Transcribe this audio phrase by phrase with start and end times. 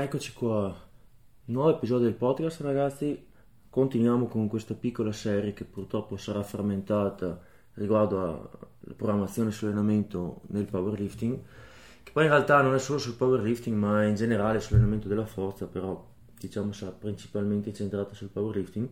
[0.00, 0.72] Eccoci qua,
[1.46, 3.26] nuovo episodio del podcast ragazzi,
[3.68, 7.42] continuiamo con questa piccola serie che purtroppo sarà frammentata
[7.74, 11.36] riguardo alla programmazione sull'allenamento nel powerlifting,
[12.04, 15.66] che poi in realtà non è solo sul powerlifting ma in generale sull'allenamento della forza,
[15.66, 16.08] però
[16.38, 18.88] diciamo sarà principalmente centrata sul powerlifting.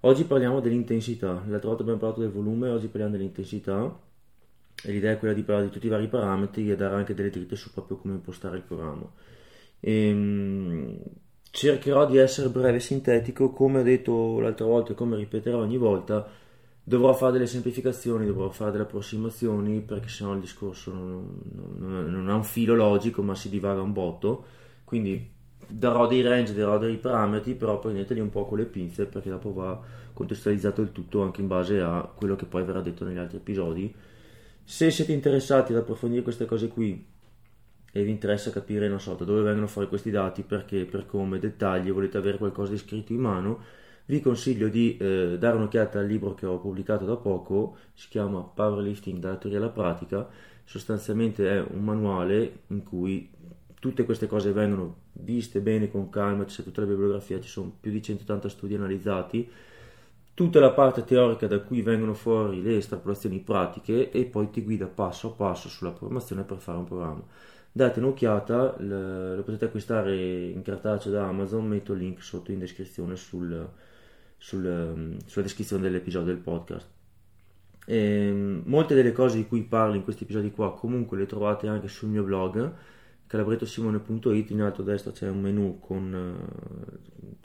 [0.00, 4.00] Oggi parliamo dell'intensità, l'altra volta abbiamo parlato del volume, oggi parliamo dell'intensità
[4.82, 7.28] e l'idea è quella di parlare di tutti i vari parametri e dare anche delle
[7.28, 9.06] dritte su proprio come impostare il programma.
[9.84, 10.98] E, ehm,
[11.50, 15.76] cercherò di essere breve e sintetico, come ho detto l'altra volta e come ripeterò ogni
[15.76, 16.26] volta,
[16.84, 22.44] dovrò fare delle semplificazioni, dovrò fare delle approssimazioni perché sennò il discorso non, ha un
[22.44, 24.44] filo logico ma si divaga un botto,
[24.84, 25.30] quindi
[25.68, 29.52] darò dei range, darò dei parametri, però prendeteli un po' con le pinze perché dopo
[29.52, 29.80] va
[30.12, 33.94] contestualizzato il tutto anche in base a quello che poi verrà detto negli altri episodi.
[34.64, 37.10] Se siete interessati ad approfondire queste cose qui
[37.94, 41.38] e vi interessa capire, non so, da dove vengono fuori questi dati, perché, per come,
[41.38, 43.60] dettagli, volete avere qualcosa di scritto in mano,
[44.06, 48.40] vi consiglio di eh, dare un'occhiata al libro che ho pubblicato da poco, si chiama
[48.40, 50.26] Powerlifting dalla teoria alla pratica,
[50.64, 53.30] sostanzialmente è un manuale in cui
[53.78, 57.90] tutte queste cose vengono viste bene con calma, c'è tutta la bibliografia, ci sono più
[57.90, 59.50] di 180 studi analizzati,
[60.32, 64.86] tutta la parte teorica da cui vengono fuori le estrapolazioni pratiche e poi ti guida
[64.86, 67.22] passo a passo sulla programmazione per fare un programma
[67.72, 73.16] date un'occhiata, lo potete acquistare in cartaceo da Amazon, metto il link sotto in descrizione
[73.16, 73.68] sul,
[74.36, 76.88] sul, sulla descrizione dell'episodio del podcast.
[77.86, 81.66] E, ehm, molte delle cose di cui parlo in questi episodi qua comunque le trovate
[81.66, 82.72] anche sul mio blog
[83.32, 86.36] calabrettosimone.it in alto a destra c'è un menu con,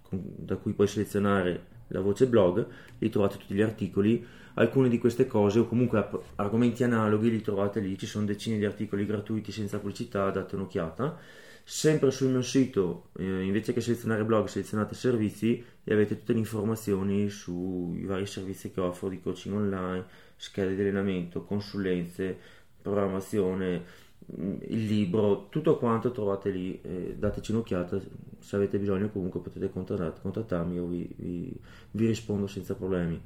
[0.03, 2.67] con, da cui puoi selezionare la voce blog,
[2.97, 4.25] lì trovate tutti gli articoli,
[4.57, 8.65] alcune di queste cose o comunque argomenti analoghi li trovate lì, ci sono decine di
[8.65, 11.17] articoli gratuiti senza pubblicità, date un'occhiata.
[11.63, 16.39] Sempre sul mio sito, eh, invece che selezionare blog, selezionate servizi e avete tutte le
[16.39, 20.05] informazioni sui vari servizi che offro di coaching online,
[20.37, 22.37] schede di allenamento, consulenze,
[22.81, 23.83] programmazione,
[24.29, 27.99] il libro, tutto quanto trovate lì, eh, dateci un'occhiata,
[28.39, 31.53] se avete bisogno comunque potete contattarmi o vi, vi,
[31.91, 33.21] vi, rispondo senza problemi.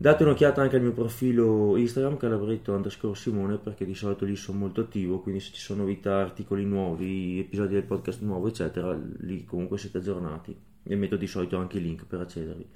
[0.00, 4.56] Date un'occhiata anche al mio profilo Instagram calabretto underscore Simone perché di solito lì sono
[4.56, 9.44] molto attivo, quindi se ci sono novità, articoli nuovi, episodi del podcast nuovo eccetera, lì
[9.44, 12.66] comunque siete aggiornati e metto di solito anche i link per accedervi.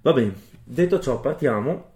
[0.00, 0.34] Va bene,
[0.64, 1.92] detto ciò partiamo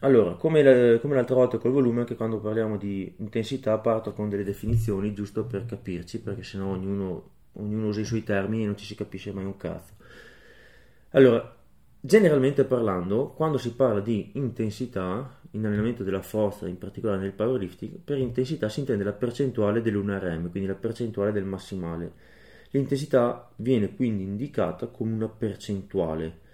[0.00, 4.44] allora, come, come, l'altra volta col volume, anche quando parliamo di intensità parto con delle
[4.44, 8.84] definizioni giusto per capirci, perché sennò ognuno, ognuno usa i suoi termini e non ci
[8.84, 9.94] si capisce mai un cazzo.
[11.12, 11.56] Allora,
[12.00, 17.98] generalmente parlando, quando si parla di intensità, in allenamento della forza, in particolare nel powerlifting,
[17.98, 22.12] per intensità si intende la percentuale dell'1RM, quindi la percentuale del massimale.
[22.70, 26.48] L'intensità viene quindi indicata come una percentuale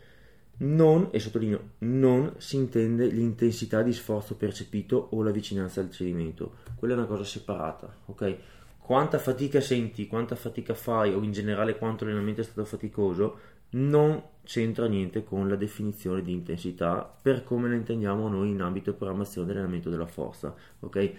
[0.58, 6.56] non, e sottolineo, non si intende l'intensità di sforzo percepito o la vicinanza al cedimento,
[6.76, 8.36] quella è una cosa separata, ok?
[8.78, 13.38] Quanta fatica senti, quanta fatica fai o in generale quanto l'allenamento è stato faticoso
[13.70, 18.90] non c'entra niente con la definizione di intensità per come la intendiamo noi in ambito
[18.90, 21.12] di programmazione dell'allenamento della forza, ok?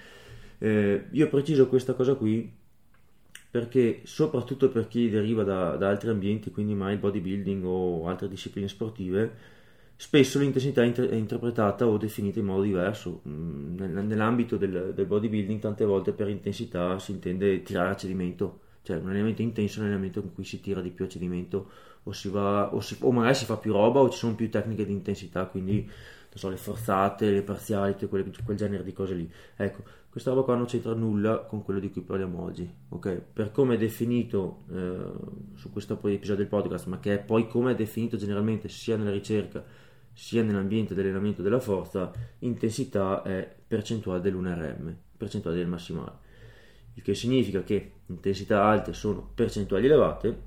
[0.59, 2.51] Eh, io preciso questa cosa qui
[3.49, 8.27] perché soprattutto per chi deriva da, da altri ambienti, quindi mai il bodybuilding o altre
[8.27, 9.55] discipline sportive,
[9.95, 13.21] spesso l'intensità è, inter- è, interpretata o definita in modo diverso.
[13.27, 18.97] Mm, nell'ambito del, del, bodybuilding tante volte per intensità si intende tirare a cedimento, cioè
[18.97, 21.69] un allenamento intenso è un allenamento in cui si tira di più a cedimento
[22.03, 24.49] o, si va, o, si, o magari si fa più roba o ci sono più
[24.49, 25.89] tecniche di intensità, quindi
[26.33, 29.29] so, le forzate, le parziali, quelle, quel genere di cose lì.
[29.57, 33.21] Ecco, questa roba qua non c'entra nulla con quello di cui parliamo oggi, ok?
[33.33, 35.11] Per come è definito eh,
[35.55, 39.11] su questo episodio del podcast, ma che è poi come è definito generalmente sia nella
[39.11, 39.63] ricerca
[40.13, 46.25] sia nell'ambiente di allenamento della forza, intensità è percentuale dell'1RM, percentuale del massimale.
[46.97, 50.41] Il che significa che intensità alte sono percentuali elevate,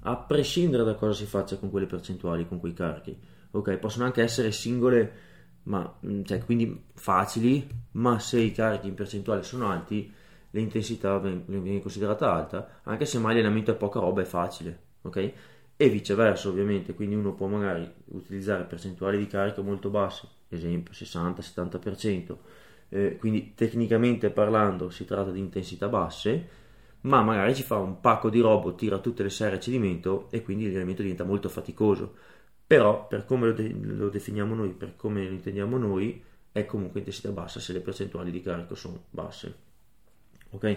[0.00, 3.16] a prescindere da cosa si faccia con quelle percentuali, con quei carichi.
[3.50, 5.26] Ok, possono anche essere singole
[5.68, 10.12] ma, mm, cioè, quindi facili, ma se i carichi in percentuale sono alti,
[10.50, 15.32] l'intensità viene considerata alta, anche se mai l'allenamento è poca roba è facile, ok?
[15.76, 22.36] E viceversa, ovviamente, quindi uno può magari utilizzare percentuali di carico molto basse, esempio 60-70%,
[22.90, 26.48] eh, quindi tecnicamente parlando si tratta di intensità basse,
[27.02, 30.42] ma magari ci fa un pacco di robo, tira tutte le serie a cedimento e
[30.42, 32.14] quindi l'allenamento diventa molto faticoso
[32.68, 36.98] però per come lo, de- lo definiamo noi, per come lo intendiamo noi, è comunque
[36.98, 39.56] intensità bassa se le percentuali di carico sono basse.
[40.50, 40.76] Ok?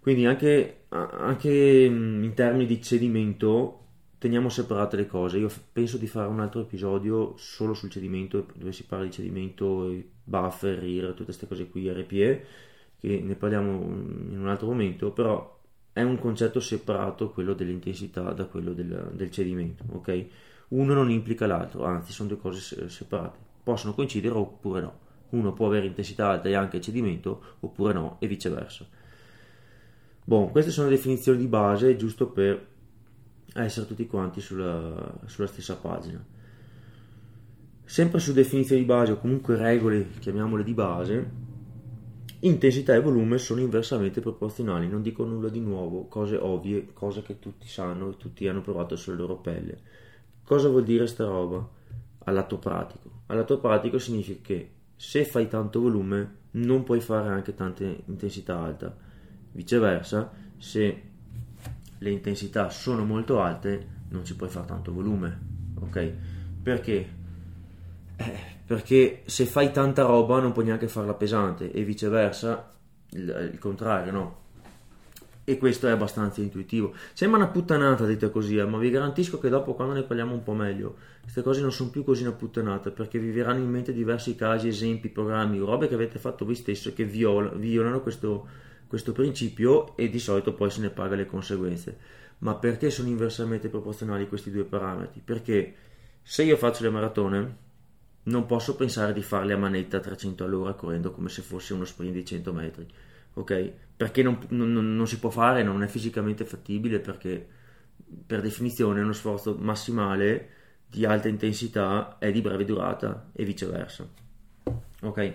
[0.00, 3.80] Quindi anche, anche in termini di cedimento
[4.16, 5.36] teniamo separate le cose.
[5.36, 9.92] Io penso di fare un altro episodio solo sul cedimento, dove si parla di cedimento,
[10.26, 12.46] buffer, RIR, tutte queste cose qui, RPE,
[12.98, 15.58] che ne parliamo in un altro momento, però
[15.92, 20.26] è un concetto separato quello dell'intensità da quello del, del cedimento, ok?
[20.68, 23.38] Uno non implica l'altro, anzi sono due cose separate.
[23.62, 24.98] Possono coincidere oppure no.
[25.30, 28.86] Uno può avere intensità alta e anche cedimento, oppure no, e viceversa.
[30.24, 32.66] Bon, queste sono le definizioni di base, giusto per
[33.54, 36.22] essere tutti quanti sulla, sulla stessa pagina.
[37.88, 41.30] Sempre su definizioni di base o comunque regole, chiamiamole di base,
[42.40, 47.38] intensità e volume sono inversamente proporzionali, non dico nulla di nuovo, cose ovvie, cose che
[47.38, 49.78] tutti sanno e tutti hanno provato sulla loro pelle.
[50.42, 51.64] Cosa vuol dire sta roba?
[52.24, 53.22] All'atto pratico.
[53.26, 58.94] All'atto pratico significa che se fai tanto volume non puoi fare anche tanta intensità alta.
[59.52, 61.02] Viceversa, se
[61.98, 65.40] le intensità sono molto alte, non ci puoi fare tanto volume,
[65.78, 66.12] ok?
[66.64, 67.24] Perché?
[68.16, 72.72] Eh, perché se fai tanta roba non puoi neanche farla pesante e viceversa,
[73.10, 74.44] il, il contrario, no?
[75.44, 76.92] E questo è abbastanza intuitivo.
[77.12, 80.42] Sembra una puttanata, dite così, eh, ma vi garantisco che dopo, quando ne parliamo un
[80.42, 83.92] po' meglio, queste cose non sono più così una puttanata, perché vi verranno in mente
[83.92, 88.46] diversi casi, esempi, programmi, robe che avete fatto voi stesso che viola, violano questo,
[88.88, 91.96] questo principio e di solito poi se ne paga le conseguenze.
[92.38, 95.22] Ma perché sono inversamente proporzionali questi due parametri?
[95.24, 95.74] Perché
[96.22, 97.56] se io faccio le maratone
[98.26, 101.84] non posso pensare di farle a manetta a 300 all'ora correndo come se fosse uno
[101.84, 102.86] sprint di 100 metri,
[103.34, 103.72] ok?
[103.96, 107.46] Perché non, non, non si può fare, non è fisicamente fattibile perché
[108.26, 110.50] per definizione uno sforzo massimale
[110.88, 114.06] di alta intensità è di breve durata e viceversa.
[115.02, 115.32] Ok?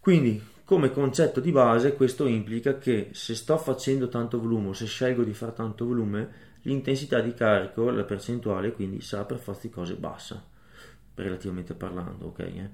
[0.00, 5.22] Quindi come concetto di base questo implica che se sto facendo tanto volume se scelgo
[5.22, 9.94] di fare tanto volume, l'intensità di carico, la percentuale, quindi sarà per forza di cose
[9.94, 10.42] bassa,
[11.22, 12.38] relativamente parlando, ok?
[12.40, 12.68] Eh?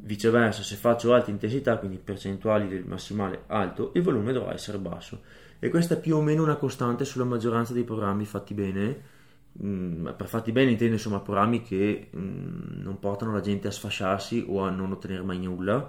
[0.00, 5.20] Viceversa, se faccio alta intensità, quindi percentuali del massimale alto, il volume dovrà essere basso.
[5.58, 9.16] E questa è più o meno una costante sulla maggioranza dei programmi fatti bene.
[9.62, 14.44] Mm, per fatti bene intendo insomma programmi che mm, non portano la gente a sfasciarsi
[14.46, 15.88] o a non ottenere mai nulla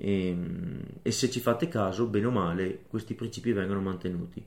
[0.00, 4.44] e, ehm, e se ci fate caso, bene o male, questi principi vengono mantenuti.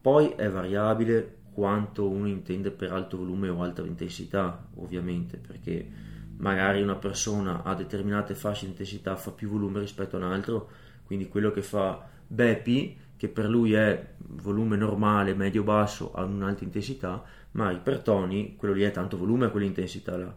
[0.00, 5.88] Poi è variabile quanto uno intende per alto volume o alta intensità, ovviamente, perché
[6.36, 10.68] magari una persona a determinate fasce di intensità fa più volume rispetto a un altro,
[11.06, 17.24] quindi quello che fa Bepi, che per lui è volume normale, medio-basso, a un'alta intensità,
[17.52, 20.36] ma per Tony quello lì è tanto volume a quell'intensità là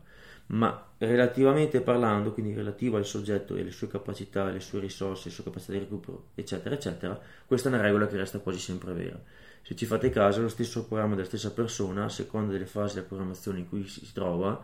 [0.51, 5.33] ma relativamente parlando, quindi relativo al soggetto e alle sue capacità, le sue risorse, le
[5.35, 9.21] sue capacità di recupero, eccetera, eccetera, questa è una regola che resta quasi sempre vera.
[9.61, 13.07] Se ci fate caso, lo stesso programma della stessa persona, a seconda delle fasi della
[13.07, 14.63] programmazione in cui si trova,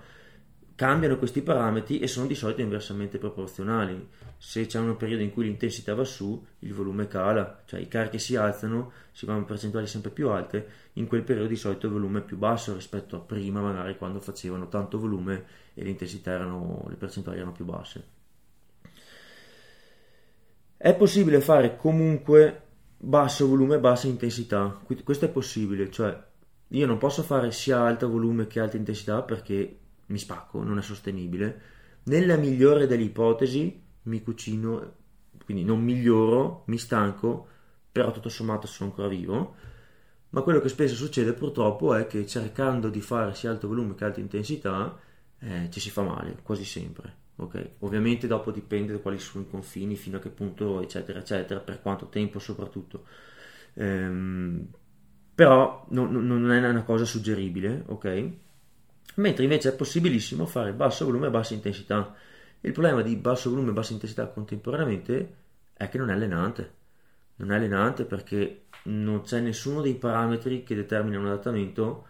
[0.75, 4.09] cambiano questi parametri e sono di solito inversamente proporzionali.
[4.37, 8.19] Se c'è un periodo in cui l'intensità va su, il volume cala, cioè i carichi
[8.19, 11.93] si alzano, si vanno a percentuali sempre più alte, in quel periodo di solito il
[11.93, 16.31] volume è più basso rispetto a prima, magari quando facevano tanto volume e le intensità
[16.31, 18.13] erano, le percentuali erano più basse.
[20.77, 22.64] È possibile fare comunque
[22.97, 26.23] basso volume e bassa intensità, questo è possibile, cioè
[26.69, 30.81] io non posso fare sia alto volume che alta intensità perché mi spacco, non è
[30.81, 31.61] sostenibile.
[32.03, 34.93] Nella migliore delle ipotesi mi cucino,
[35.43, 37.47] quindi non miglioro, mi stanco,
[37.91, 39.55] però tutto sommato sono ancora vivo.
[40.29, 44.03] Ma quello che spesso succede purtroppo è che cercando di fare sia alto volume che
[44.03, 44.97] alta intensità
[45.39, 47.23] eh, ci si fa male, quasi sempre.
[47.37, 47.71] Okay?
[47.79, 51.81] Ovviamente dopo dipende da quali sono i confini, fino a che punto, eccetera, eccetera, per
[51.81, 53.05] quanto tempo soprattutto.
[53.73, 54.67] Ehm,
[55.35, 58.31] però non, non, è una cosa suggeribile, ok?
[59.15, 62.13] mentre invece è possibilissimo fare basso volume e bassa intensità.
[62.61, 65.35] Il problema di basso volume e bassa intensità contemporaneamente
[65.73, 66.73] è che non è allenante.
[67.37, 72.05] Non è allenante perché non c'è nessuno dei parametri che determina un adattamento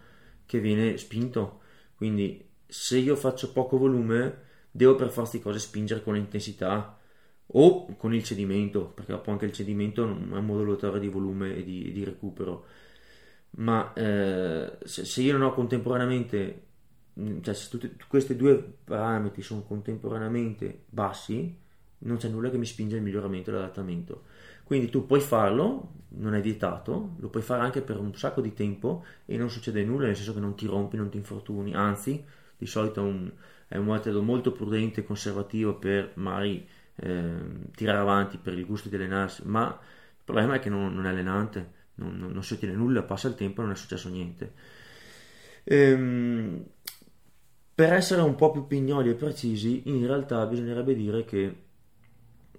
[0.46, 1.60] che viene spinto.
[1.96, 4.44] Quindi se io faccio poco volume,
[4.76, 6.98] devo per forza di cose spingere con l'intensità
[7.48, 11.64] o con il cedimento, perché dopo anche il cedimento è un modulatore di volume e
[11.64, 12.66] di, di recupero.
[13.58, 16.66] Ma eh, se, se, io non ho contemporaneamente
[17.18, 21.56] Mm, cioè se tutti, questi due parametri sono contemporaneamente bassi,
[21.98, 24.24] non c'è nulla che mi spinge al miglioramento e all'adattamento.
[24.64, 28.52] Quindi tu puoi farlo, non è vietato, lo puoi fare anche per un sacco di
[28.52, 32.22] tempo e non succede nulla, nel senso che non ti rompi, non ti infortuni, anzi,
[32.58, 33.30] di solito un,
[33.68, 37.34] è un metodo molto prudente e conservativo per magari eh,
[37.74, 39.78] tirare avanti per il gusto di allenarsi, ma
[40.26, 43.34] problema è che non, non è allenante, non, non, non, si ottiene nulla, passa il
[43.34, 44.52] tempo e non è successo niente.
[45.64, 46.64] Ehm,
[47.74, 51.64] per essere un po' più pignoli e precisi, in realtà bisognerebbe dire che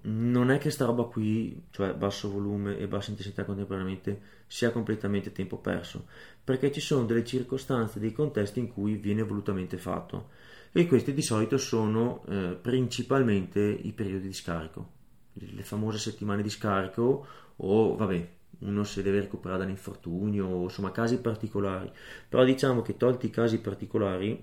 [0.02, 5.32] non è che sta roba qui, cioè basso volume e bassa intensità contemporaneamente, sia completamente
[5.32, 6.06] tempo perso,
[6.42, 10.30] perché ci sono delle circostanze, dei contesti in cui viene volutamente fatto
[10.78, 14.90] e questi di solito sono eh, principalmente i periodi di scarico,
[15.32, 18.28] le famose settimane di scarico o vabbè,
[18.60, 21.90] uno se deve recuperare dall'infortunio insomma casi particolari,
[22.28, 24.40] però diciamo che tolti i casi particolari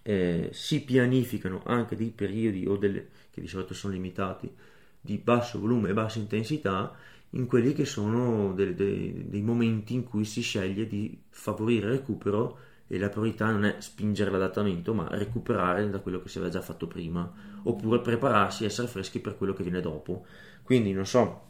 [0.00, 4.50] eh, si pianificano anche dei periodi o delle, che di solito sono limitati
[4.98, 6.96] di basso volume e bassa intensità
[7.32, 11.92] in quelli che sono dei, dei, dei momenti in cui si sceglie di favorire il
[11.98, 16.52] recupero e la priorità non è spingere l'adattamento ma recuperare da quello che si aveva
[16.52, 17.30] già fatto prima
[17.62, 20.26] oppure prepararsi e essere freschi per quello che viene dopo.
[20.62, 21.42] Quindi non so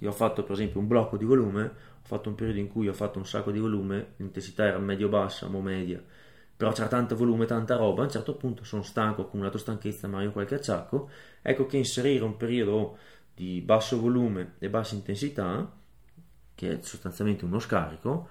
[0.00, 2.88] io ho fatto per esempio un blocco di volume ho fatto un periodo in cui
[2.88, 6.02] ho fatto un sacco di volume l'intensità era medio bassa o media
[6.56, 10.08] però c'era tanto volume, tanta roba, a un certo punto sono stanco, ho accumulato stanchezza,
[10.08, 11.10] ma io qualche acciacco,
[11.42, 12.96] ecco che inserire un periodo
[13.34, 15.70] di basso volume e bassa intensità,
[16.54, 18.28] che è sostanzialmente uno scarico,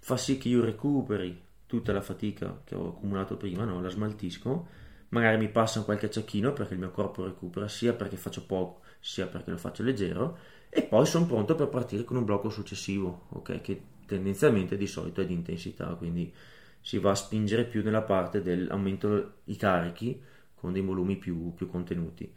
[0.00, 3.80] fa sì che io recuperi tutta la fatica che ho accumulato prima, no?
[3.80, 4.66] la smaltisco,
[5.10, 9.26] magari mi passa qualche acciacchino perché il mio corpo recupera sia perché faccio poco sia
[9.26, 10.38] perché lo faccio leggero
[10.70, 13.60] e poi sono pronto per partire con un blocco successivo, ok?
[13.60, 16.32] Che tendenzialmente di solito è di intensità, quindi
[16.80, 20.20] si va a spingere più nella parte dell'aumento i carichi
[20.54, 22.30] con dei volumi più, più contenuti.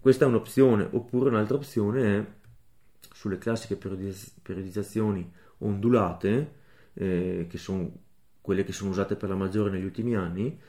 [0.00, 2.26] Questa è un'opzione, oppure un'altra opzione è
[3.12, 6.54] sulle classiche periodizzazioni ondulate,
[6.94, 8.03] eh, che sono
[8.44, 10.60] quelle che sono usate per la maggiore negli ultimi anni,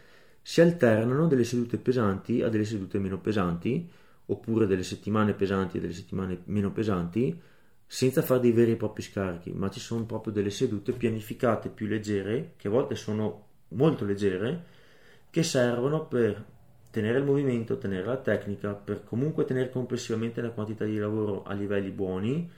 [0.42, 3.92] si alternano delle sedute pesanti a delle sedute meno pesanti,
[4.28, 7.38] oppure delle settimane pesanti a delle settimane meno pesanti,
[7.86, 11.86] senza fare dei veri e propri scarichi, ma ci sono proprio delle sedute pianificate più
[11.86, 14.64] leggere, che a volte sono molto leggere,
[15.30, 16.46] che servono per
[16.92, 21.52] tenere il movimento, tenere la tecnica, per comunque tenere complessivamente la quantità di lavoro a
[21.52, 22.50] livelli buoni,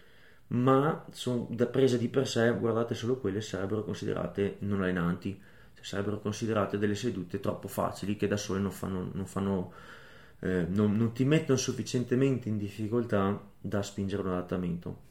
[0.47, 5.39] ma sono da prese di per sé, guardate solo quelle, sarebbero considerate non allenanti,
[5.73, 9.73] cioè sarebbero considerate delle sedute troppo facili che da sole non fanno, non fanno
[10.39, 15.05] eh, non, non ti mettono sufficientemente in difficoltà da spingere un adattamento.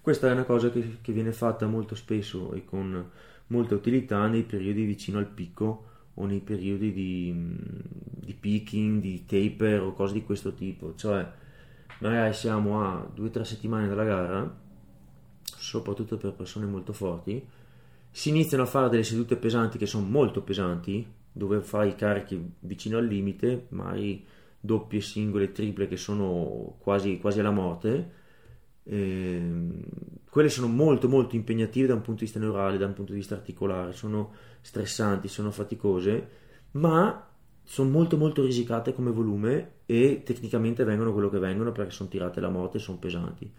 [0.00, 3.10] Questa è una cosa che, che viene fatta molto spesso e con
[3.48, 7.34] molta utilità nei periodi vicino al picco o nei periodi di,
[8.24, 11.26] di picking, di taper o cose di questo tipo, cioè
[12.08, 14.62] magari siamo a 2-3 settimane dalla gara,
[15.42, 17.44] soprattutto per persone molto forti,
[18.10, 22.52] si iniziano a fare delle sedute pesanti che sono molto pesanti, dove fai i carichi
[22.60, 24.24] vicino al limite, magari
[24.60, 28.10] doppie, singole, triple che sono quasi, quasi alla morte,
[28.84, 29.52] eh,
[30.30, 33.18] quelle sono molto molto impegnative da un punto di vista neurale, da un punto di
[33.18, 36.28] vista articolare, sono stressanti, sono faticose,
[36.72, 37.33] ma
[37.64, 42.38] sono molto molto risicate come volume e tecnicamente vengono quello che vengono perché sono tirate
[42.38, 43.50] alla morte e sono pesanti.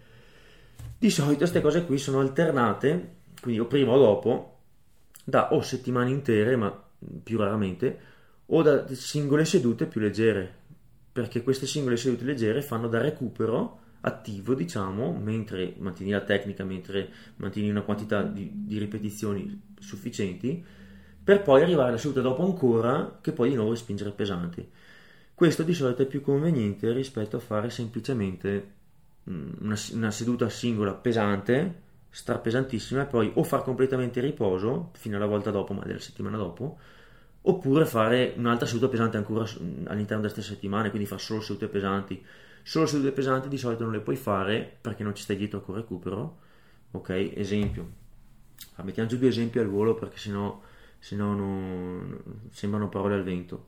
[0.98, 4.60] Di solito queste cose qui sono alternate, quindi o prima o dopo,
[5.24, 6.84] da o settimane intere, ma
[7.24, 8.00] più raramente,
[8.48, 10.54] o da singole sedute più leggere,
[11.12, 17.10] perché queste singole sedute leggere fanno da recupero attivo, diciamo, mentre mantieni la tecnica, mentre
[17.38, 20.64] mantieni una quantità di, di ripetizioni sufficienti,
[21.26, 24.66] per poi arrivare alla seduta dopo ancora, che poi di nuovo spingere pesanti.
[25.34, 28.72] Questo di solito è più conveniente rispetto a fare semplicemente
[29.30, 35.26] mm, una, una seduta singola pesante, strapesantissima, e poi o far completamente riposo fino alla
[35.26, 36.80] volta dopo, ma della settimana dopo,
[37.42, 42.24] oppure fare un'altra seduta pesante ancora all'interno della stessa settimana, quindi fare solo sedute pesanti
[42.68, 45.76] Solo sedute pesanti di solito non le puoi fare perché non ci stai dietro col
[45.76, 46.38] recupero.
[46.92, 47.88] Ok, esempio.
[48.78, 50.60] Ah, mettiamo giù due esempi al volo perché sennò,
[51.00, 53.68] sennò non, sembrano parole al vento.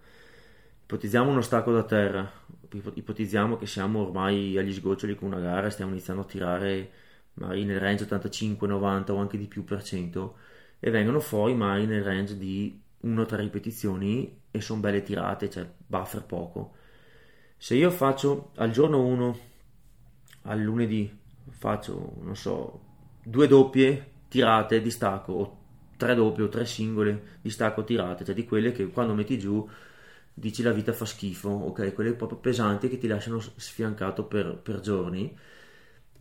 [0.83, 2.29] Ipotizziamo uno stacco da terra,
[2.93, 6.91] ipotizziamo che siamo ormai agli sgoccioli con una gara stiamo iniziando a tirare
[7.33, 10.37] magari nel range 85, 90 o anche di più per cento
[10.79, 16.23] e vengono fuori magari nel range di 1-3 ripetizioni e sono belle tirate, cioè buffer
[16.23, 16.75] poco
[17.59, 19.39] se io faccio al giorno 1,
[20.43, 21.11] al lunedì,
[21.49, 22.81] faccio, non so,
[23.23, 25.57] due doppie tirate di stacco, o
[25.97, 29.67] tre doppie o tre singole di stacco tirate, cioè di quelle che quando metti giù
[30.33, 31.93] dici la vita fa schifo, ok?
[31.93, 35.35] Quelle proprio pesanti che ti lasciano sfiancato per, per giorni.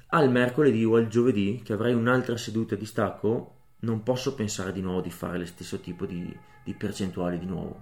[0.09, 4.81] Al mercoledì o al giovedì, che avrai un'altra seduta di stacco, non posso pensare di
[4.81, 7.79] nuovo di fare lo stesso tipo di, di percentuali di nuovo,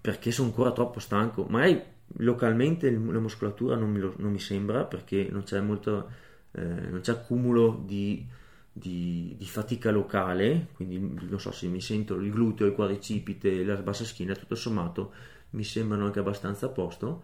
[0.00, 1.44] perché sono ancora troppo stanco.
[1.44, 1.82] Magari
[2.18, 6.06] localmente la muscolatura non mi, lo, non mi, sembra perché non c'è molta
[6.52, 8.26] eh, non c'è accumulo di,
[8.80, 13.76] di, di, fatica locale, quindi non so se mi sento il gluteo, il quadricipite, la
[13.76, 15.12] bassa schiena, tutto sommato
[15.50, 17.22] mi sembrano anche abbastanza a posto,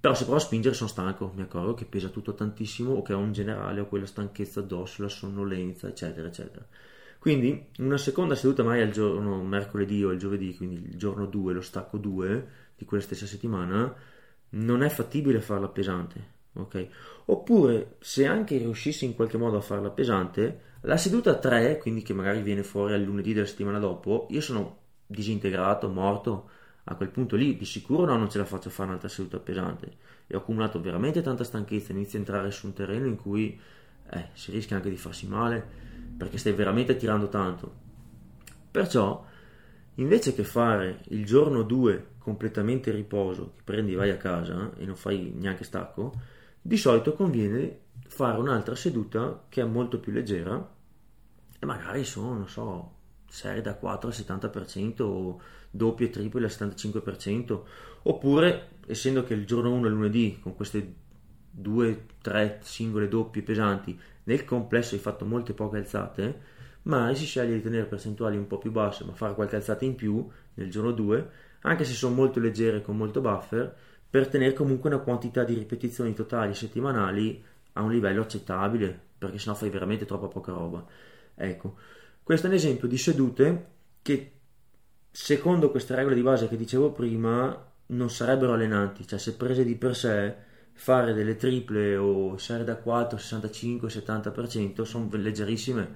[0.00, 3.12] però se provo a spingere sono stanco, mi accorgo che pesa tutto tantissimo o che
[3.12, 6.66] ho in generale ho quella stanchezza addosso, la sonnolenza, eccetera, eccetera.
[7.18, 11.52] Quindi una seconda seduta mai al giorno mercoledì o il giovedì, quindi il giorno 2,
[11.52, 13.94] lo stacco 2 di quella stessa settimana,
[14.50, 16.38] non è fattibile farla pesante.
[16.54, 16.86] Ok?
[17.26, 22.14] Oppure se anche riuscissi in qualche modo a farla pesante, la seduta 3, quindi che
[22.14, 26.48] magari viene fuori al lunedì della settimana dopo, io sono disintegrato, morto,
[26.84, 29.92] a quel punto lì di sicuro no, non ce la faccio fare un'altra seduta pesante
[30.26, 33.60] e ho accumulato veramente tanta stanchezza, inizio a entrare su un terreno in cui
[34.10, 35.64] eh, si rischia anche di farsi male
[36.16, 37.88] perché stai veramente tirando tanto.
[38.70, 39.24] Perciò,
[39.96, 44.96] invece che fare il giorno 2 completamente riposo, che prendi vai a casa e non
[44.96, 46.12] fai neanche stacco,
[46.60, 50.78] di solito conviene fare un'altra seduta che è molto più leggera
[51.58, 52.94] e magari sono, non so,
[53.28, 55.40] serie da 4 al 70% o
[55.70, 57.60] doppie e triple al 75%,
[58.02, 60.94] oppure essendo che il giorno 1 è lunedì con queste
[61.50, 66.40] due, tre singole doppie pesanti nel complesso hai fatto molte poche alzate,
[66.82, 69.94] ma si sceglie di tenere percentuali un po' più basse, ma fare qualche alzata in
[69.94, 71.30] più nel giorno 2,
[71.62, 73.76] anche se sono molto leggere con molto buffer,
[74.10, 77.42] per tenere comunque una quantità di ripetizioni totali settimanali
[77.74, 80.84] a un livello accettabile, perché sennò fai veramente troppa poca roba.
[81.34, 81.76] Ecco,
[82.22, 83.66] questo è un esempio di sedute
[84.02, 84.32] che
[85.10, 89.76] secondo queste regole di base che dicevo prima non sarebbero allenanti, cioè se prese di
[89.76, 90.34] per sé
[90.72, 95.88] fare delle triple o serie da 4, 65, 70% sono leggerissime,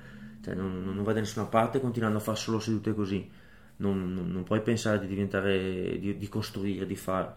[0.42, 3.30] cioè non, non, vai da nessuna parte continuando a fare solo sedute così,
[3.76, 7.34] non, non, non puoi pensare di diventare, di, di, costruire, di fare.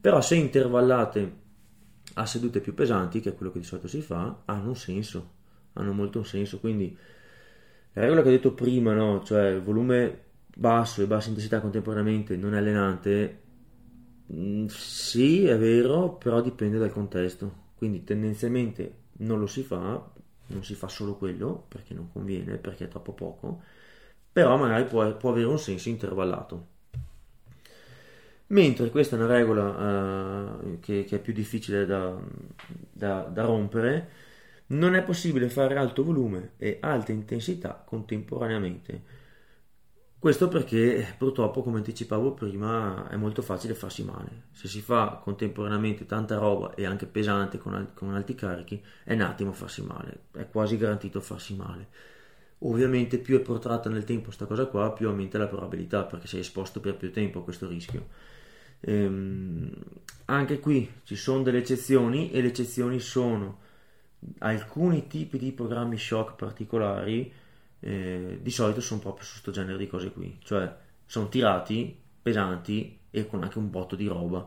[0.00, 1.38] Però se intervallate
[2.14, 5.30] a sedute più pesanti, che è quello che di solito si fa, hanno un senso,
[5.74, 6.96] hanno molto un senso, quindi
[7.92, 9.22] la regola che ho detto prima, no?
[9.24, 10.24] cioè volume
[10.56, 13.38] basso e bassa intensità contemporaneamente non è allenante,
[14.32, 17.68] Mm, sì, è vero, però dipende dal contesto.
[17.76, 20.08] Quindi tendenzialmente non lo si fa,
[20.48, 23.62] non si fa solo quello perché non conviene, perché è troppo poco,
[24.32, 26.69] però magari può, può avere un senso intervallato.
[28.50, 32.16] Mentre questa è una regola uh, che, che, è più difficile da,
[32.92, 34.08] da, da rompere,
[34.68, 39.18] non è possibile fare alto volume e alta intensità contemporaneamente
[40.20, 44.48] questo perché purtroppo, come anticipavo prima, è molto facile farsi male.
[44.52, 49.22] Se si fa contemporaneamente tanta roba e anche pesante con, con alti carichi, è un
[49.22, 51.88] attimo farsi male, è quasi garantito farsi male.
[52.58, 56.40] Ovviamente più è protratta nel tempo questa cosa qua, più aumenta la probabilità perché sei
[56.40, 58.08] esposto per più tempo a questo rischio.
[58.80, 59.70] Ehm,
[60.26, 63.58] anche qui ci sono delle eccezioni e le eccezioni sono
[64.38, 67.32] alcuni tipi di programmi shock particolari
[67.80, 70.72] eh, di solito sono proprio su questo genere di cose qui, cioè
[71.06, 74.46] sono tirati, pesanti e con anche un botto di roba.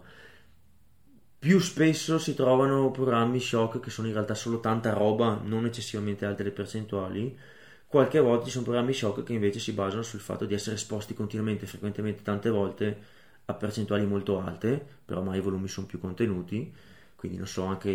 [1.39, 6.25] Più spesso si trovano programmi shock che sono in realtà solo tanta roba, non eccessivamente
[6.25, 7.37] alte le percentuali.
[7.85, 11.13] Qualche volta ci sono programmi shock che invece si basano sul fatto di essere esposti
[11.13, 13.01] continuamente, frequentemente, tante volte
[13.45, 16.73] a percentuali molto alte, però mai i volumi sono più contenuti.
[17.15, 17.91] Quindi non so, anche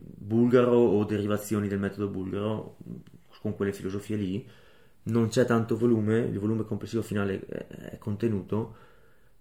[0.00, 2.76] bulgaro o derivazioni del metodo bulgaro
[3.40, 4.46] con quelle filosofie lì
[5.04, 8.74] non c'è tanto volume, il volume complessivo finale è contenuto,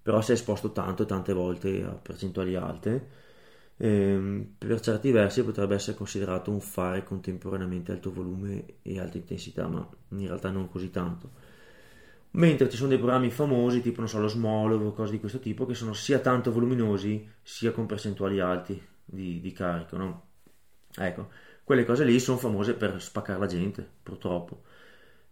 [0.01, 3.19] però si è esposto tanto tante volte a percentuali alte.
[3.77, 9.67] Ehm, per certi versi potrebbe essere considerato un fare contemporaneamente alto volume e alta intensità,
[9.67, 11.29] ma in realtà non così tanto.
[12.31, 15.39] Mentre ci sono dei programmi famosi, tipo non so, lo Smolov o cose di questo
[15.39, 20.27] tipo, che sono sia tanto voluminosi sia con percentuali alti di, di carico, no?
[20.95, 21.29] Ecco,
[21.63, 24.63] quelle cose lì sono famose per spaccare la gente, purtroppo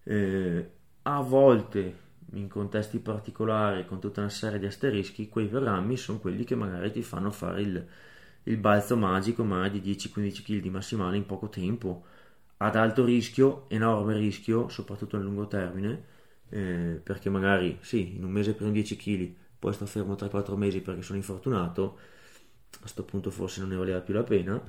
[0.04, 0.72] eh,
[1.04, 6.44] a volte in contesti particolari con tutta una serie di asterischi quei programmi sono quelli
[6.44, 7.88] che magari ti fanno fare il,
[8.44, 12.06] il balzo magico magari di 10-15 kg di massimale in poco tempo
[12.58, 16.18] ad alto rischio, enorme rischio soprattutto a lungo termine
[16.50, 20.82] eh, perché magari sì, in un mese prendo 10 kg poi sto fermo 3-4 mesi
[20.82, 21.98] perché sono infortunato
[22.76, 24.62] a questo punto forse non ne valeva più la pena.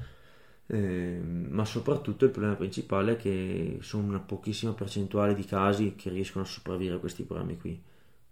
[0.66, 6.10] Eh, ma soprattutto il problema principale è che sono una pochissima percentuale di casi che
[6.10, 7.80] riescono a sopravvivere a questi programmi qui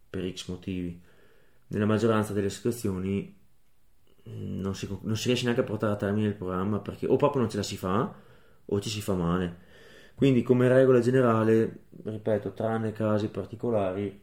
[0.08, 1.00] per x motivi.
[1.68, 3.34] Nella maggioranza delle situazioni
[4.28, 7.16] mm, non si, non si riesce neanche a portare a termine il programma perché o
[7.16, 8.14] proprio non ce la si fa
[8.64, 9.66] o ci si fa male
[10.18, 14.20] quindi come regola generale ripeto tranne casi particolari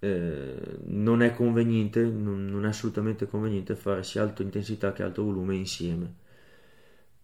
[0.00, 5.22] eh, non è conveniente non, non è assolutamente conveniente fare sia alta intensità che alto
[5.24, 6.14] volume insieme.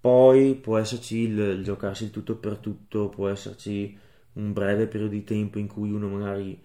[0.00, 3.98] Poi può esserci il, il giocarsi il tutto per tutto, può esserci
[4.34, 6.60] un breve periodo di tempo in cui uno magari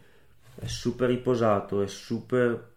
[0.55, 2.69] è super riposato, è super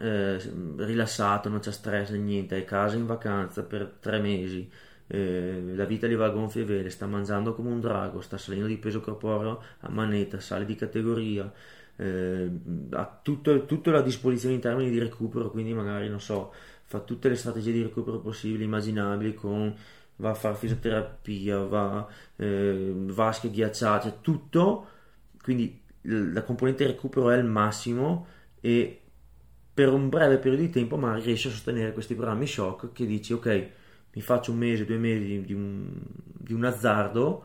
[0.00, 0.38] eh,
[0.76, 4.70] rilassato, non c'è stress, niente, è a casa in vacanza per tre mesi,
[5.12, 8.66] eh, la vita gli va a gonfie vele, sta mangiando come un drago, sta salendo
[8.66, 11.52] di peso corporeo a manetta, sale di categoria,
[11.96, 12.50] eh,
[12.92, 17.28] ha tutto, tutto a disposizione in termini di recupero, quindi magari non so, fa tutte
[17.28, 19.76] le strategie di recupero possibili, immaginabili, con,
[20.16, 24.86] va a fare fisioterapia, va eh, vasche ghiacciate, tutto,
[25.42, 28.26] quindi la componente recupero è al massimo
[28.62, 28.98] e
[29.74, 33.32] per un breve periodo di tempo magari riesci a sostenere questi programmi shock che dici
[33.34, 33.80] ok
[34.14, 35.90] mi faccio un mese, due mesi di un,
[36.24, 37.44] di un azzardo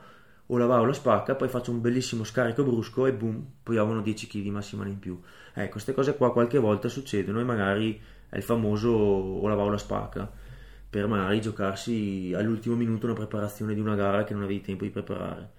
[0.49, 3.77] o la va o la spacca, poi faccio un bellissimo scarico brusco e boom, poi
[3.77, 5.19] ho 10 kg massimale in più.
[5.53, 7.99] Ecco, queste cose qua qualche volta succedono e magari
[8.29, 10.31] è il famoso o la va o la spacca,
[10.89, 14.89] per magari giocarsi all'ultimo minuto una preparazione di una gara che non avevi tempo di
[14.89, 15.55] preparare.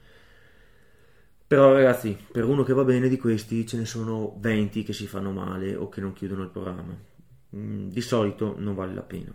[1.47, 5.07] Però ragazzi, per uno che va bene di questi ce ne sono 20 che si
[5.07, 6.95] fanno male o che non chiudono il programma.
[7.57, 9.33] Mm, di solito non vale la pena.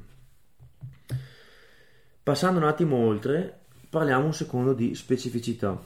[2.24, 5.78] Passando un attimo oltre, parliamo un secondo di specificità.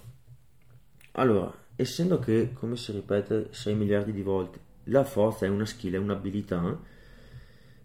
[1.14, 5.96] Allora, essendo che, come si ripete 6 miliardi di volte, la forza è una skill,
[5.96, 6.80] è un'abilità,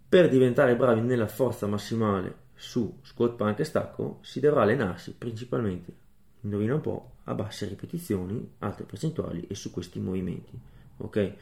[0.07, 5.95] per diventare bravi nella forza massimale su squat, punk e stacco si dovrà allenarsi principalmente,
[6.43, 10.61] indovina un po', a basse ripetizioni, alte percentuali e su questi movimenti.
[10.99, 11.35] Ok?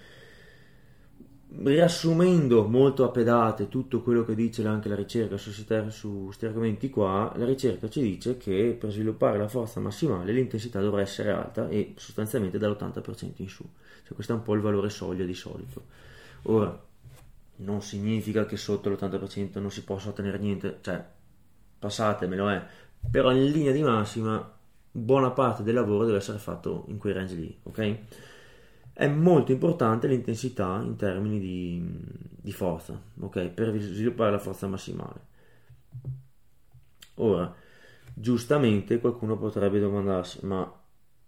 [1.52, 7.32] Riassumendo molto a pedate tutto quello che dice anche la ricerca su questi argomenti qua,
[7.36, 11.94] la ricerca ci dice che per sviluppare la forza massimale l'intensità dovrà essere alta e
[11.96, 13.68] sostanzialmente dall'80% in su.
[14.04, 15.86] Cioè questo è un po' il valore soglia di solito.
[16.42, 16.80] Ora,
[17.56, 21.04] non significa che sotto l'80% non si possa ottenere niente, cioè
[21.80, 22.64] passatemelo è,
[23.10, 24.56] però in linea di massima
[24.92, 27.98] buona parte del lavoro deve essere fatto in quei range lì, ok?
[29.00, 31.82] È molto importante l'intensità in termini di,
[32.38, 33.48] di forza, ok?
[33.48, 35.20] Per sviluppare la forza massimale.
[37.14, 37.50] Ora,
[38.12, 40.70] giustamente qualcuno potrebbe domandarsi, ma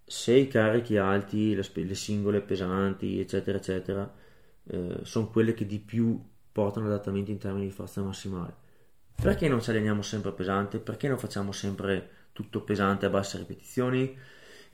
[0.05, 4.13] se i carichi alti, le, le singole pesanti, eccetera, eccetera,
[4.65, 8.53] eh, sono quelle che di più portano adattamenti in termini di forza massimale,
[9.15, 10.77] perché non ci alleniamo sempre pesante?
[10.77, 14.15] Perché non facciamo sempre tutto pesante a basse ripetizioni?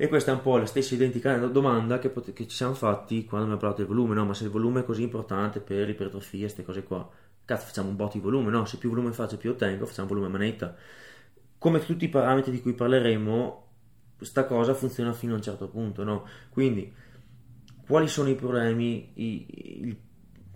[0.02, 3.26] E questa è un po' la stessa identica domanda che, pot- che ci siamo fatti
[3.26, 4.24] quando abbiamo parlato del volume, no?
[4.24, 7.06] Ma se il volume è così importante per l'ipertrofia, queste cose qua,
[7.44, 8.64] cazzo, facciamo un botto di volume, no?
[8.64, 10.74] Se più volume faccio, più ottengo, facciamo volume manetta.
[11.58, 13.68] Come tutti i parametri di cui parleremo,
[14.16, 16.26] questa cosa funziona fino a un certo punto, no?
[16.50, 16.94] Quindi,
[17.86, 19.46] quali sono i problemi i,
[19.86, 19.98] i,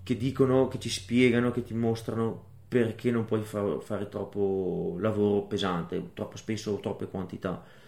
[0.04, 5.42] che dicono, che ci spiegano, che ti mostrano perché non puoi far, fare troppo lavoro
[5.48, 7.82] pesante, troppo spesso o troppe quantità.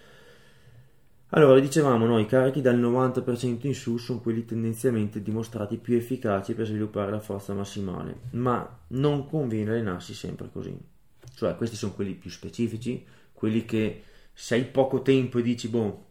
[1.29, 6.53] Allora, dicevamo noi, i carichi dal 90% in su sono quelli tendenzialmente dimostrati più efficaci
[6.53, 10.77] per sviluppare la forza massimale, ma non conviene allenarsi sempre così.
[11.33, 16.05] Cioè, questi sono quelli più specifici, quelli che se hai poco tempo e dici, boh,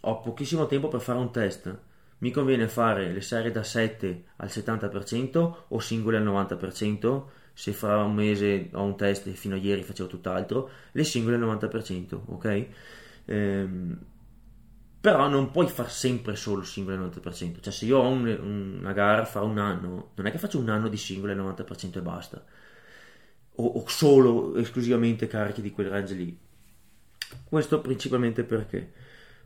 [0.00, 1.78] ho pochissimo tempo per fare un test,
[2.18, 7.22] mi conviene fare le serie da 7 al 70% o singole al 90%,
[7.52, 11.36] se fra un mese ho un test e fino a ieri facevo tutt'altro, le singole
[11.36, 12.66] al 90%, ok?
[13.26, 13.98] Ehm,
[15.00, 18.92] però non puoi far sempre solo singole al 90%, cioè se io ho un, una
[18.92, 22.02] gara fra un anno, non è che faccio un anno di singole al 90% e
[22.02, 22.44] basta,
[23.54, 26.38] o, o solo esclusivamente carichi di quel range lì.
[27.44, 28.92] Questo principalmente perché?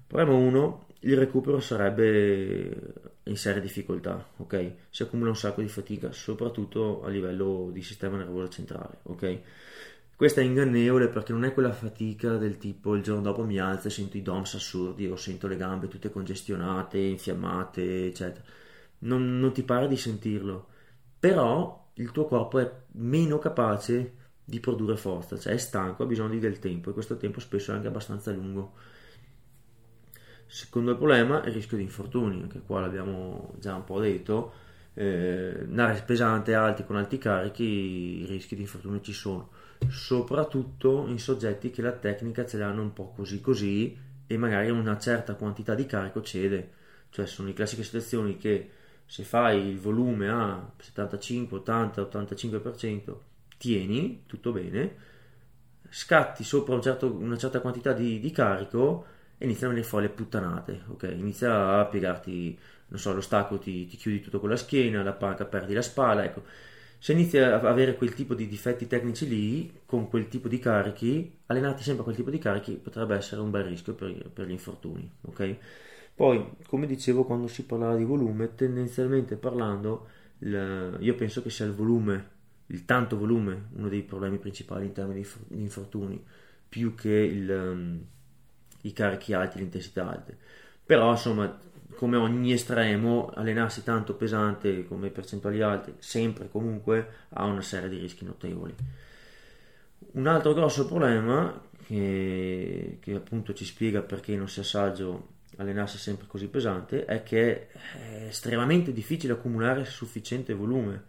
[0.07, 4.73] Problema 1, il recupero sarebbe in seria difficoltà, ok?
[4.91, 9.41] Si accumula un sacco di fatica, soprattutto a livello di sistema nervoso centrale, ok?
[10.17, 13.89] Questa è ingannevole perché non è quella fatica del tipo il giorno dopo mi alzo
[13.89, 18.45] e sento i DOMS assurdi o sento le gambe tutte congestionate, infiammate, eccetera.
[19.01, 20.69] Non, non ti pare di sentirlo,
[21.19, 26.39] però il tuo corpo è meno capace di produrre forza, cioè è stanco, ha bisogno
[26.39, 28.75] del tempo e questo tempo spesso è anche abbastanza lungo.
[30.47, 34.53] Secondo problema è il rischio di infortuni, anche qua l'abbiamo già un po' detto,
[34.95, 35.67] eh,
[36.07, 37.65] pesante, alti con alti carichi,
[38.23, 39.51] i rischi di infortuni ci sono,
[39.89, 44.99] soprattutto in soggetti che la tecnica ce l'hanno un po' così così e magari una
[44.99, 46.71] certa quantità di carico cede,
[47.11, 48.71] cioè sono le classiche situazioni che
[49.07, 53.17] se fai il volume a 75, 80, 85%
[53.59, 54.97] tieni, tutto bene,
[55.89, 59.07] scatti sopra un certo, una certa quantità di, di carico
[59.39, 61.15] e iniziano le puttanate, ok?
[61.17, 62.59] Inizia a piegarti,
[62.89, 65.83] non so, lo stacco ti, ti chiudi tutto con la schiena, la panca perdi la
[65.83, 66.43] spalla, ecco.
[67.05, 71.41] Se inizi a avere quel tipo di difetti tecnici lì, con quel tipo di carichi,
[71.45, 74.53] allenarti sempre a quel tipo di carichi potrebbe essere un bel rischio per, per gli
[74.53, 75.57] infortuni, ok?
[76.15, 81.67] Poi, come dicevo quando si parlava di volume, tendenzialmente parlando, il, io penso che sia
[81.67, 82.29] il volume,
[82.69, 86.25] il tanto volume, uno dei problemi principali in termini di infortuni,
[86.67, 88.03] più che il, um,
[88.81, 90.39] i carichi alti, le intensità alte.
[90.83, 91.55] Però, insomma,
[91.95, 97.99] come ogni estremo, allenarsi tanto pesante come percentuali alte, sempre comunque, ha una serie di
[97.99, 98.75] rischi notevoli.
[100.13, 106.27] Un altro grosso problema che, che appunto ci spiega perché non sia saggio allenarsi sempre
[106.27, 111.03] così pesante è che è estremamente difficile accumulare sufficiente volume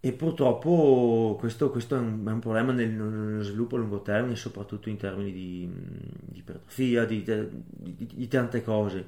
[0.00, 4.36] e purtroppo questo, questo è, un, è, un, problema nel, nello sviluppo a lungo termine
[4.36, 9.06] soprattutto in termini di, di ipertrofia di, di, di, tante cose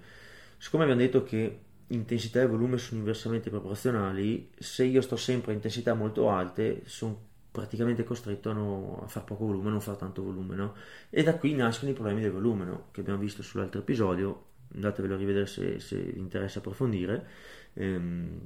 [0.60, 5.54] siccome abbiamo detto che intensità e volume sono inversamente proporzionali se io sto sempre a
[5.54, 9.96] intensità molto alte sono praticamente costretto a, no, a fare poco volume, a non fare
[9.96, 10.74] tanto volume, no?
[11.08, 12.88] E da qui nascono i problemi del volume, no?
[12.90, 17.26] Che abbiamo visto sull'altro episodio, andatevelo a rivedere se, se vi interessa approfondire.
[17.72, 18.40] Ehm,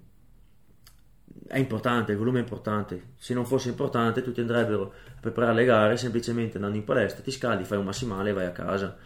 [1.48, 3.14] è importante, il volume è importante.
[3.16, 7.32] Se non fosse importante, tutti andrebbero a preparare le gare semplicemente andando in palestra, ti
[7.32, 8.96] scaldi, fai un massimale e vai a casa.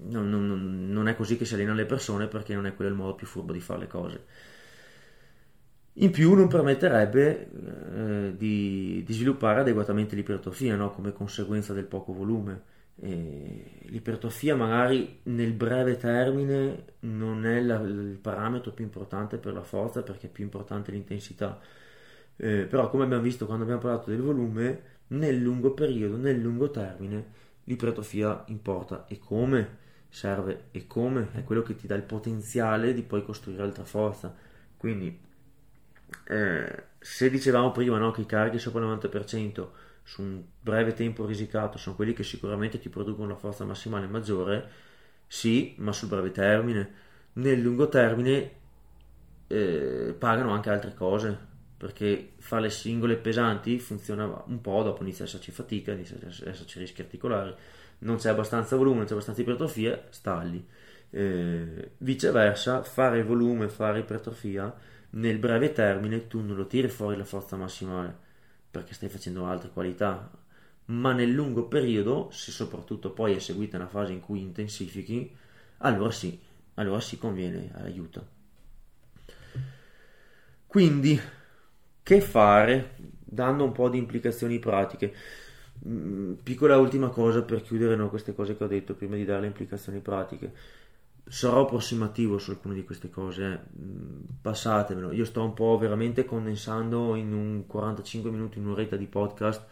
[0.00, 2.96] Non, non, non è così che si allenano le persone perché non è quello il
[2.96, 4.24] modo più furbo di fare le cose.
[6.00, 10.92] In più non permetterebbe eh, di, di, sviluppare adeguatamente l'ipertrofia no?
[10.92, 12.76] come conseguenza del poco volume.
[13.00, 19.62] E l'ipertrofia magari nel breve termine non è la, il parametro più importante per la
[19.62, 21.60] forza perché è più importante l'intensità.
[22.36, 26.70] Eh, però come abbiamo visto quando abbiamo parlato del volume, nel lungo periodo, nel lungo
[26.70, 27.24] termine,
[27.68, 29.06] l'ipertrofia importa.
[29.06, 29.76] E come?
[30.08, 30.68] Serve.
[30.72, 31.28] E come?
[31.32, 34.34] È quello che ti dà il potenziale di poi costruire altra forza.
[34.76, 35.26] Quindi
[36.24, 39.68] eh, se dicevamo prima no, che i carichi sopra il 90%
[40.02, 44.70] su un breve tempo risicato sono quelli che sicuramente ti producono la forza massimale maggiore,
[45.26, 47.06] sì, ma sul breve termine.
[47.34, 48.52] Nel lungo termine
[49.48, 51.46] eh, pagano anche altre cose,
[51.78, 56.24] perché fare le singole pesanti funziona un po', dopo inizia ad esserci fatica, inizia ad
[56.24, 57.54] esserci rischi articolari,
[58.00, 60.66] non c'è abbastanza volume, non c'è abbastanza ipertrofia, stalli.
[61.10, 64.74] Eh, viceversa, fare volume, fare ipertrofia
[65.10, 68.26] nel breve termine tu non lo tiri fuori la forza massimale
[68.70, 70.30] perché stai facendo altre qualità,
[70.86, 75.34] ma nel lungo periodo, se soprattutto poi è seguita una fase in cui intensifichi,
[75.78, 76.38] allora sì,
[76.74, 78.22] allora sì conviene, aiuta.
[80.66, 81.18] Quindi,
[82.08, 82.94] che fare?
[83.22, 85.12] Dando un po' di implicazioni pratiche.
[85.86, 89.42] Mm, piccola ultima cosa per chiudere no, queste cose che ho detto prima di dare
[89.42, 90.52] le implicazioni pratiche
[91.28, 93.66] sarò approssimativo su alcune di queste cose.
[93.78, 95.12] Mm, passatemelo.
[95.12, 99.62] Io sto un po' veramente condensando in un 45 minuti, in un'oretta di podcast,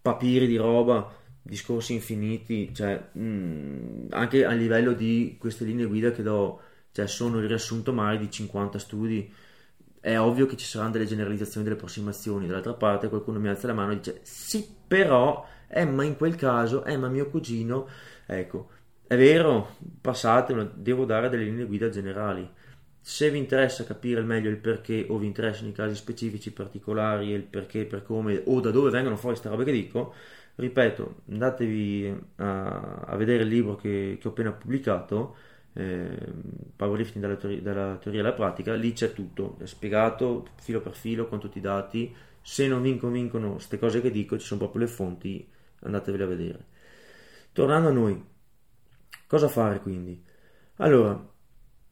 [0.00, 6.12] papiri di roba, discorsi infiniti, cioè mh, mm, anche a livello di queste linee guida
[6.12, 6.60] che do,
[6.92, 9.32] cioè sono il riassunto mai di 50 studi.
[10.04, 12.46] È ovvio che ci saranno delle generalizzazioni, delle approssimazioni.
[12.46, 16.36] Dall'altra parte qualcuno mi alza la mano e dice sì, però, eh, ma in quel
[16.36, 17.88] caso, eh, mio cugino,
[18.26, 18.68] ecco
[19.06, 22.48] è vero, passate, devo dare delle linee guida generali.
[23.00, 27.36] Se vi interessa capire meglio il perché o vi interessano i casi specifici particolari e
[27.36, 30.14] il perché, per come o da dove vengono fuori queste robe che dico,
[30.56, 35.36] ripeto, andatevi a, a vedere il libro che, che ho appena pubblicato,
[35.74, 36.32] eh,
[36.76, 41.28] Powerlifting dalla teoria, dalla teoria alla pratica, lì c'è tutto, è spiegato filo per filo
[41.28, 42.14] con tutti i dati.
[42.40, 45.48] Se non vi convincono queste cose che dico, ci sono proprio le fonti,
[45.80, 46.64] andatevele a vedere.
[47.52, 48.22] Tornando a noi,
[49.26, 50.22] Cosa fare quindi?
[50.76, 51.20] Allora,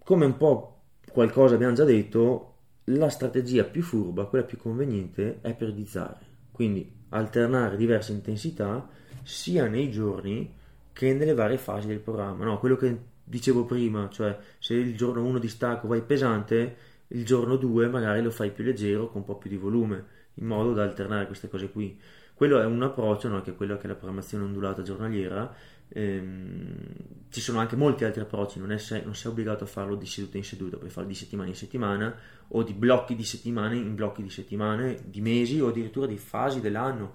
[0.05, 5.55] come un po' qualcosa abbiamo già detto, la strategia più furba, quella più conveniente, è
[5.55, 6.21] periodizzare.
[6.53, 8.89] Quindi alternare diverse intensità
[9.23, 10.55] sia nei giorni
[10.93, 12.45] che nelle varie fasi del programma.
[12.45, 16.77] No, quello che dicevo prima, cioè se il giorno 1 di stacco vai pesante,
[17.09, 20.05] il giorno 2 magari lo fai più leggero con un po' più di volume,
[20.35, 21.99] in modo da alternare queste cose qui.
[22.35, 25.55] Quello è un approccio, no, che è quello che è la programmazione ondulata giornaliera,
[25.95, 26.87] Ehm,
[27.29, 30.37] ci sono anche molti altri approcci, non, sei, non sei obbligato a farlo di seduta
[30.37, 32.15] in seduta, puoi farlo di settimana in settimana
[32.49, 36.61] o di blocchi di settimane in blocchi di settimane, di mesi o addirittura di fasi
[36.61, 37.15] dell'anno.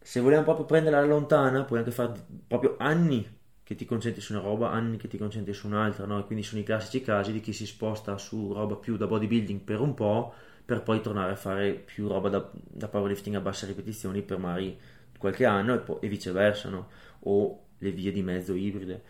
[0.00, 3.26] Se vogliamo proprio prenderla lontana, puoi anche fare proprio anni
[3.66, 6.24] che ti concentri su una roba, anni che ti concentri su un'altra, no?
[6.24, 9.80] Quindi sono i classici casi di chi si sposta su roba più da bodybuilding per
[9.80, 10.32] un po',
[10.64, 14.78] per poi tornare a fare più roba da, da powerlifting a basse ripetizioni per magari
[15.18, 16.88] qualche anno e, poi, e viceversa, no?
[17.20, 19.02] O le vie di mezzo ibride.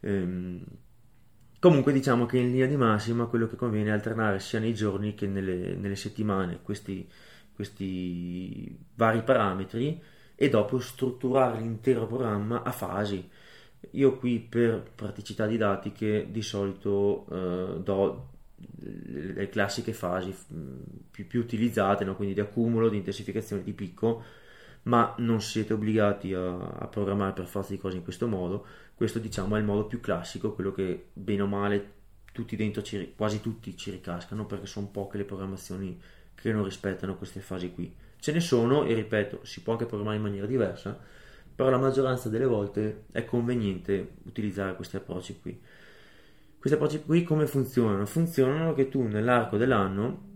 [0.00, 0.64] Ehm,
[1.58, 5.14] Comunque diciamo che in linea di massima quello che conviene è alternare sia nei giorni
[5.14, 7.08] che nelle, nelle settimane questi,
[7.54, 9.98] questi vari parametri
[10.34, 13.26] e dopo strutturare l'intero programma a fasi.
[13.92, 18.28] Io qui per praticità didattiche di solito eh, do
[18.76, 20.34] le classiche fasi
[21.10, 22.16] più, più utilizzate, no?
[22.16, 24.22] quindi di accumulo, di intensificazione, di picco,
[24.84, 28.66] ma non siete obbligati a, a, programmare per forza di cose in questo modo.
[28.94, 31.92] Questo diciamo è il modo più classico, quello che bene o male
[32.32, 36.00] tutti dentro, ci, quasi tutti ci ricascano perché sono poche le programmazioni
[36.34, 37.94] che non rispettano queste fasi qui.
[38.18, 40.98] Ce ne sono e ripeto, si può anche programmare in maniera diversa,
[41.54, 45.60] però la maggioranza delle volte è conveniente utilizzare questi approcci qui.
[46.58, 48.06] Questi approcci qui come funzionano?
[48.06, 50.32] Funzionano che tu nell'arco dell'anno,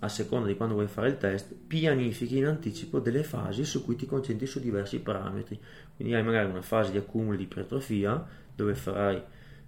[0.00, 3.96] a seconda di quando vuoi fare il test, pianifichi in anticipo delle fasi su cui
[3.96, 5.58] ti concentri su diversi parametri.
[5.94, 9.22] Quindi hai magari una fase di accumulo di ipertrofia dove farai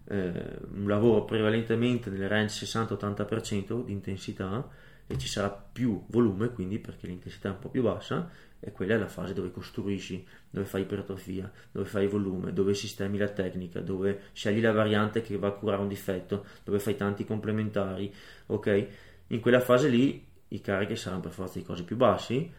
[0.05, 4.69] eh, un lavoro prevalentemente nel range 60-80% di intensità
[5.07, 8.95] e ci sarà più volume, quindi perché l'intensità è un po' più bassa, e quella
[8.95, 13.81] è la fase dove costruisci, dove fai ipertrofia, dove fai volume, dove sistemi la tecnica,
[13.81, 18.13] dove scegli la variante che va a curare un difetto, dove fai tanti complementari,
[18.47, 18.87] ok?
[19.29, 22.51] In quella fase lì i carichi saranno per forza di cose più bassi,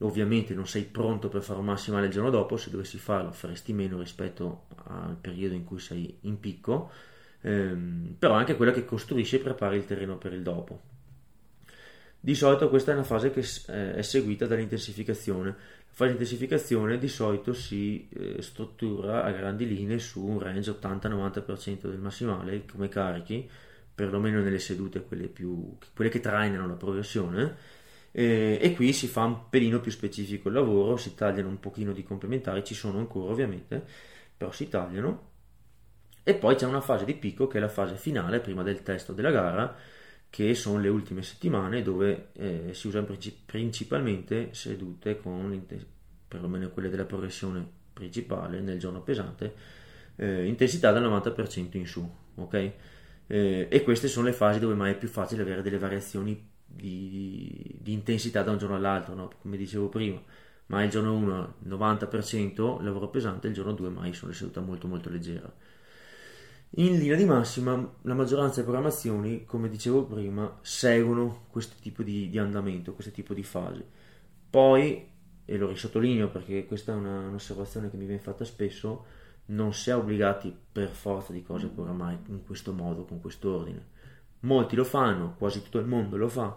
[0.00, 3.72] ovviamente non sei pronto per fare un massimale il giorno dopo, se dovessi farlo faresti
[3.72, 6.90] meno rispetto al periodo in cui sei in picco,
[7.40, 10.98] ehm, però anche quella che costruisci e prepari il terreno per il dopo.
[12.22, 15.48] Di solito questa è una fase che eh, è seguita dall'intensificazione.
[15.48, 15.56] La
[15.96, 21.88] fase di intensificazione di solito si eh, struttura a grandi linee su un range 80-90%
[21.88, 23.48] del massimale come carichi,
[23.94, 27.56] perlomeno nelle sedute quelle, più, quelle che trainano la progressione.
[28.12, 31.92] E, e, qui si fa un pelino più specifico il lavoro, si tagliano un pochino
[31.92, 33.82] di complementari, ci sono ancora ovviamente,
[34.36, 35.28] però si tagliano.
[36.22, 39.14] E poi c'è una fase di picco che è la fase finale prima del testo
[39.14, 39.74] della gara
[40.30, 43.14] che sono le ultime settimane dove eh, si usano
[43.44, 45.66] principalmente sedute con,
[46.28, 49.54] perlomeno quelle della progressione principale nel giorno pesante,
[50.16, 52.72] eh, intensità dal 90% in su, ok?
[53.26, 57.76] Eh, e queste sono le fasi dove mai è più facile avere delle variazioni di,
[57.80, 59.30] di intensità da un giorno all'altro, no?
[59.40, 60.22] come dicevo prima,
[60.66, 64.86] ma il giorno 1 90% lavoro pesante, il giorno 2 mai sono le sedute molto
[64.86, 65.52] molto leggera.
[66.74, 72.30] In linea di massima, la maggioranza delle programmazioni, come dicevo prima, seguono questo tipo di,
[72.30, 73.84] di andamento, questo tipo di fasi.
[74.48, 75.08] Poi,
[75.44, 79.04] e lo risottolineo perché questa è una, un'osservazione che mi viene fatta spesso,
[79.46, 83.52] non si è obbligati per forza di cose a programmare in questo modo, con questo
[83.52, 83.84] ordine.
[84.40, 86.56] Molti lo fanno, quasi tutto il mondo lo fa,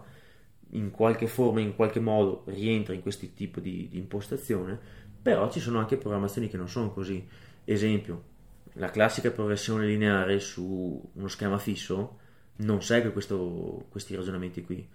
[0.70, 4.78] in qualche forma, in qualche modo rientra in questo tipo di, di impostazione,
[5.20, 7.26] però ci sono anche programmazioni che non sono così.
[7.64, 8.32] Esempio,
[8.74, 12.18] la classica progressione lineare su uno schema fisso
[12.56, 14.88] non segue questo, questi ragionamenti qui.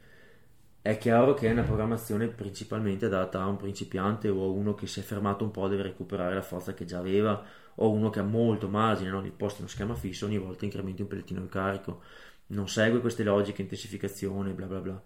[0.82, 4.88] È chiaro che è una programmazione principalmente adatta a un principiante o a uno che
[4.88, 7.44] si è fermato un po' deve recuperare la forza che già aveva
[7.76, 9.24] o uno che ha molto margine, no?
[9.24, 12.02] il posto in uno schema fisso ogni volta incrementi un pellettino il carico.
[12.48, 15.02] Non segue queste logiche, intensificazione, bla bla bla.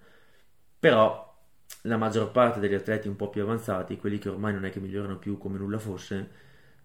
[0.80, 1.32] Però
[1.84, 4.80] la maggior parte degli atleti un po' più avanzati, quelli che ormai non è che
[4.80, 6.30] migliorano più come nulla fosse,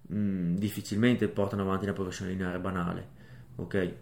[0.03, 3.09] mh, mm, difficilmente portano avanti una progressione lineare banale.
[3.57, 3.95] Ok?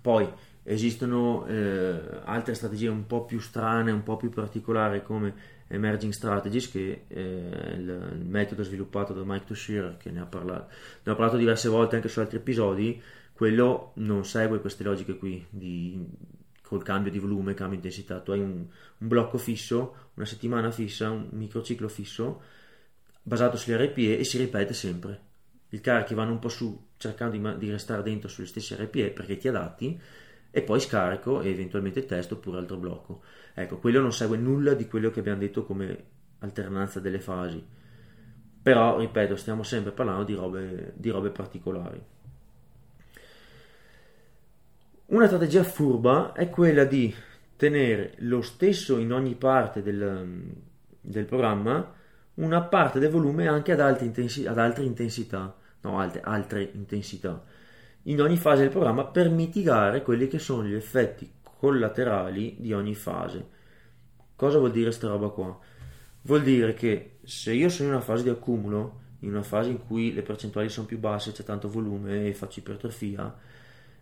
[0.00, 0.28] Poi
[0.64, 5.34] esistono eh, altre strategie un po' più strane, un po' più particolari come
[5.68, 10.72] Emerging Strategies, che è il, il metodo sviluppato da Mike Toshirer, che ne ha, parlato,
[11.02, 13.00] ne ha parlato diverse volte anche su altri episodi.
[13.32, 16.06] Quello non segue queste logiche qui di,
[16.62, 18.20] col cambio di volume, cambio di intensità.
[18.20, 18.66] Tu hai un,
[18.98, 22.42] un blocco fisso, una settimana fissa, un microciclo fisso
[23.22, 25.30] basato sugli RPE e si ripete sempre.
[25.70, 29.36] I carichi vanno un po' su cercando di, di restare dentro sugli stessi RPE perché
[29.36, 30.00] ti adatti
[30.50, 33.22] e poi scarico e eventualmente testo oppure altro blocco.
[33.54, 36.04] Ecco, quello non segue nulla di quello che abbiamo detto come
[36.40, 37.64] alternanza delle fasi.
[38.62, 42.00] Però, ripeto, stiamo sempre parlando di robe, di robe particolari.
[45.06, 47.12] Una strategia furba è quella di
[47.56, 50.52] tenere lo stesso in ogni parte del,
[51.00, 52.00] del programma
[52.34, 57.42] una parte del volume anche ad, intensi- ad altre intensità, no, altre, altre intensità,
[58.04, 62.94] in ogni fase del programma per mitigare quelli che sono gli effetti collaterali di ogni
[62.94, 63.60] fase.
[64.34, 65.58] Cosa vuol dire questa roba qua?
[66.22, 69.84] Vuol dire che se io sono in una fase di accumulo, in una fase in
[69.86, 73.32] cui le percentuali sono più basse, c'è tanto volume e faccio ipertrofia,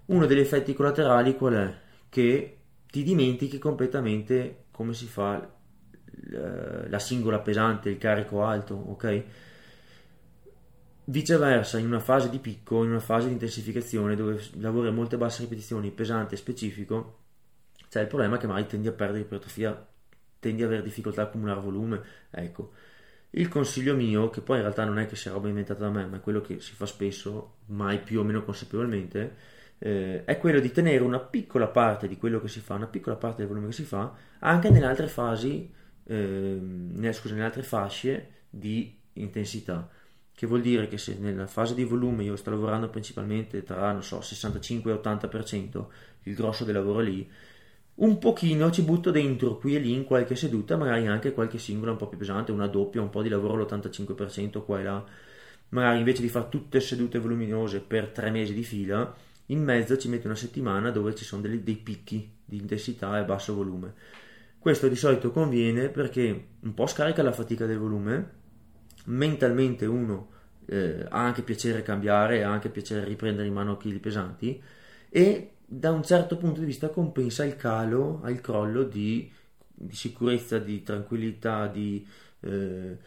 [0.06, 1.74] uno degli effetti collaterali qual è?
[2.08, 2.56] Che
[2.90, 5.46] ti dimentichi completamente come si fa
[6.88, 9.22] la singola pesante, il carico alto, ok?
[11.04, 15.16] Viceversa, in una fase di picco, in una fase di intensificazione dove lavori a molte
[15.16, 17.18] basse ripetizioni, pesante e specifico,
[17.88, 19.86] c'è il problema che mai tendi a perdere ipertrofia,
[20.38, 22.00] tendi ad avere difficoltà a accumulare volume.
[22.30, 22.72] Ecco,
[23.30, 26.06] il consiglio mio, che poi in realtà non è che sia roba inventata da me,
[26.06, 29.36] ma è quello che si fa spesso, mai più o meno consapevolmente,
[29.78, 33.16] eh, è quello di tenere una piccola parte di quello che si fa, una piccola
[33.16, 35.72] parte del volume che si fa, anche nelle altre fasi,
[36.10, 39.88] eh, scusa, nelle altre fasce di intensità
[40.40, 44.02] che vuol dire che se nella fase di volume io sto lavorando principalmente tra, non
[44.02, 45.84] so, 65 e 80%,
[46.22, 47.28] il grosso del lavoro lì,
[47.96, 51.90] un pochino ci butto dentro qui e lì in qualche seduta, magari anche qualche singola
[51.90, 55.04] un po' più pesante, una doppia, un po' di lavoro all'85% qua e là,
[55.68, 59.14] magari invece di fare tutte sedute voluminose per tre mesi di fila,
[59.48, 63.24] in mezzo ci metto una settimana dove ci sono dei, dei picchi di intensità e
[63.24, 63.92] basso volume.
[64.60, 68.30] Questo di solito conviene perché un po' scarica la fatica del volume,
[69.06, 70.28] mentalmente uno
[70.66, 74.62] eh, ha anche piacere cambiare, ha anche piacere riprendere in mano chili pesanti
[75.08, 79.32] e da un certo punto di vista compensa il calo, il crollo di,
[79.66, 82.06] di sicurezza, di tranquillità, di
[82.40, 82.98] eh,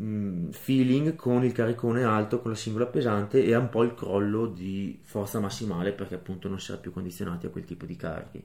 [0.00, 4.46] mm, feeling con il caricone alto, con la singola pesante e un po' il crollo
[4.46, 8.42] di forza massimale perché appunto non si era più condizionati a quel tipo di carichi.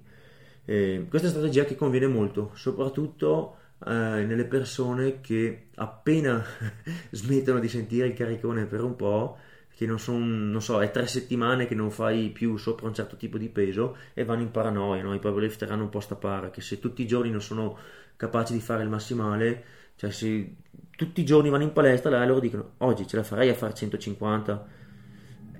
[0.69, 3.55] Eh, questa è una strategia che conviene molto, soprattutto
[3.85, 6.43] eh, nelle persone che appena
[7.11, 9.37] smettono di sentire il caricone per un po',
[9.73, 13.15] che non sono, non so, è tre settimane che non fai più sopra un certo
[13.15, 15.13] tipo di peso e vanno in paranoia, no?
[15.13, 17.77] i powerlifter hanno un po' sta para, che se tutti i giorni non sono
[18.17, 19.63] capaci di fare il massimale,
[19.95, 20.55] cioè se
[20.97, 23.73] tutti i giorni vanno in palestra, là loro dicono oggi ce la farei a fare
[23.73, 24.67] 150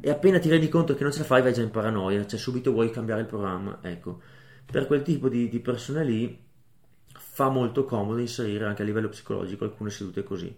[0.02, 2.38] e appena ti rendi conto che non ce la fai vai già in paranoia, cioè
[2.38, 4.36] subito vuoi cambiare il programma, ecco.
[4.70, 6.46] Per quel tipo di, di persone lì
[7.14, 10.56] fa molto comodo inserire anche a livello psicologico alcune sedute così.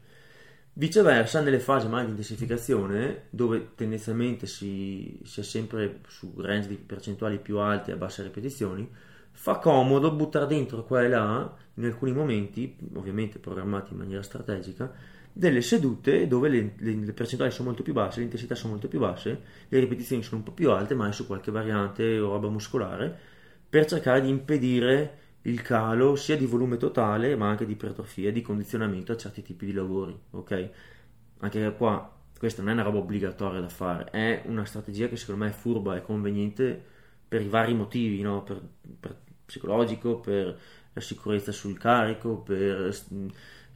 [0.74, 6.76] Viceversa, nelle fasi mai di intensificazione, dove tendenzialmente si, si è sempre su range di
[6.76, 8.90] percentuali più alti a basse ripetizioni,
[9.32, 14.92] fa comodo buttare dentro qua e là, in alcuni momenti, ovviamente programmati in maniera strategica,
[15.32, 18.88] delle sedute dove le, le, le, percentuali sono molto più basse, le intensità sono molto
[18.88, 22.32] più basse, le ripetizioni sono un po' più alte, ma è su qualche variante o
[22.32, 23.20] roba muscolare,
[23.70, 28.42] per cercare di impedire il calo sia di volume totale ma anche di ipertrofia di
[28.42, 30.70] condizionamento a certi tipi di lavori, ok?
[31.40, 35.44] Anche qua questa non è una roba obbligatoria da fare, è una strategia che secondo
[35.44, 36.82] me è furba e conveniente
[37.28, 38.44] per i vari motivi, no?
[38.44, 38.62] per,
[39.00, 39.16] per
[39.46, 40.58] psicologico, per
[40.94, 42.96] la sicurezza sul carico, per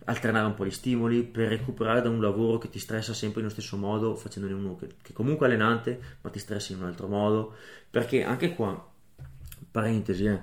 [0.05, 3.53] alternare un po' gli stimoli, per recuperare da un lavoro che ti stressa sempre nello
[3.53, 7.07] stesso modo, facendone uno che, che comunque è allenante, ma ti stressa in un altro
[7.07, 7.55] modo,
[7.89, 8.92] perché anche qua,
[9.73, 10.39] parentesi, eh,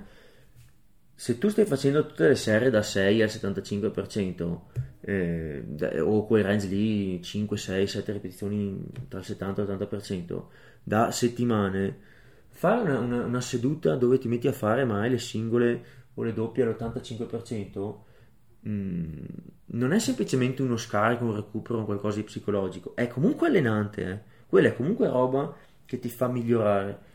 [1.15, 4.59] se tu stai facendo tutte le serie da 6 al 75%
[5.01, 10.43] eh, o quei range lì 5, 6, 7 ripetizioni tra il 70 e l'80%
[10.83, 11.99] da settimane
[12.49, 15.83] fare una, una, una, seduta dove ti metti a fare mai le singole
[16.15, 17.95] o le doppie all'85%
[18.59, 19.25] mh, mm,
[19.73, 22.95] non è semplicemente uno scarico, un recupero, un qualcosa di psicologico.
[22.95, 24.19] È comunque allenante eh.
[24.47, 25.55] quella è comunque roba
[25.85, 27.09] che ti fa migliorare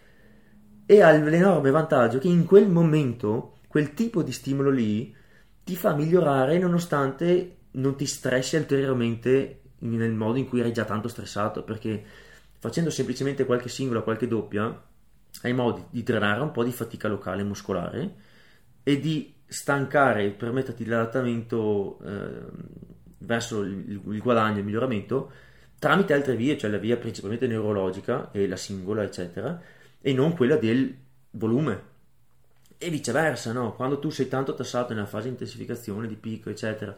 [0.87, 5.14] e ha l'enorme vantaggio che in quel momento quel tipo di stimolo lì
[5.64, 11.09] ti fa migliorare nonostante non ti stressi ulteriormente nel modo in cui eri già tanto
[11.09, 12.03] stressato, perché
[12.59, 14.82] facendo semplicemente qualche singola, qualche doppia,
[15.43, 18.14] hai modo di drenare un po' di fatica locale muscolare
[18.82, 22.43] e di stancare, permetterti l'adattamento eh,
[23.18, 25.30] verso il, il guadagno, il miglioramento,
[25.78, 29.61] tramite altre vie, cioè la via principalmente neurologica e la singola, eccetera,
[30.07, 30.97] e non quella del
[31.33, 31.83] volume
[32.79, 33.75] e viceversa, no?
[33.75, 36.97] Quando tu sei tanto tassato nella fase di intensificazione, di picco, eccetera,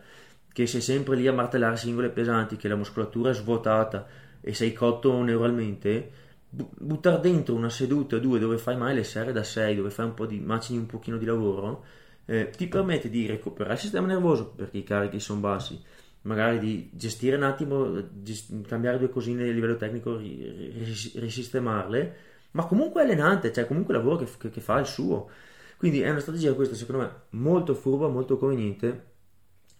[0.52, 4.06] che sei sempre lì a martellare singole pesanti, che la muscolatura è svuotata
[4.42, 6.10] e sei cotto neuralmente,
[6.50, 10.04] buttare dentro una seduta o due dove fai mai le serie da 6, dove fai
[10.04, 11.84] un po' di macini un pochino di lavoro,
[12.26, 15.82] eh, ti permette di recuperare il sistema nervoso perché i carichi sono bassi,
[16.22, 23.02] magari di gestire un attimo, gest- cambiare due cosine a livello tecnico, risistemarle, ma comunque
[23.02, 25.28] è allenante, cioè comunque il lavoro che, che, che fa il suo.
[25.76, 29.06] Quindi è una strategia questa secondo me molto furba, molto conveniente,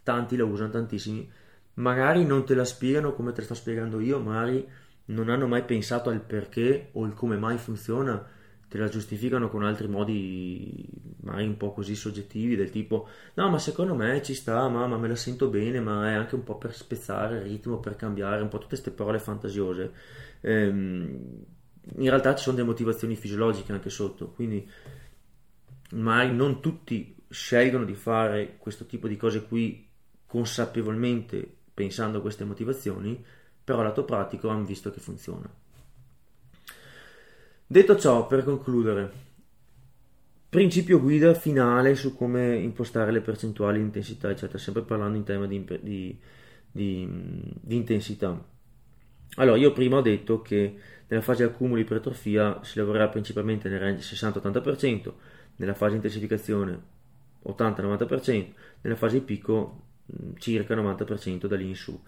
[0.02, 1.28] tanti la usano, tantissimi,
[1.74, 4.66] magari non te la spiegano come te la sto spiegando io, magari
[5.06, 8.24] non hanno mai pensato al perché o il come mai funziona,
[8.68, 10.86] te la giustificano con altri modi
[11.22, 14.98] magari un po' così soggettivi del tipo no ma secondo me ci sta, ma, ma
[14.98, 18.42] me la sento bene, ma è anche un po' per spezzare il ritmo, per cambiare,
[18.42, 19.92] un po' tutte queste parole fantasiose.
[20.42, 21.44] Ehm,
[21.96, 24.68] in realtà ci sono delle motivazioni fisiologiche anche sotto, quindi
[25.92, 29.86] magari non tutti scelgono di fare questo tipo di cose qui
[30.26, 33.24] consapevolmente pensando a queste motivazioni,
[33.64, 35.48] però lato pratico hanno visto che funziona.
[37.66, 39.12] Detto ciò, per concludere,
[40.48, 45.46] principio guida finale su come impostare le percentuali di intensità, eccetera, sempre parlando in tema
[45.46, 46.18] di, di,
[46.70, 47.08] di,
[47.60, 48.42] di intensità.
[49.36, 50.76] Allora, io prima ho detto che
[51.08, 55.12] nella fase accumulo ipertrofia si lavorerà principalmente nel range 60-80%,
[55.56, 56.80] nella fase intensificazione
[57.46, 58.46] 80-90%,
[58.82, 59.82] nella fase picco
[60.38, 62.00] circa 90% da lì in su.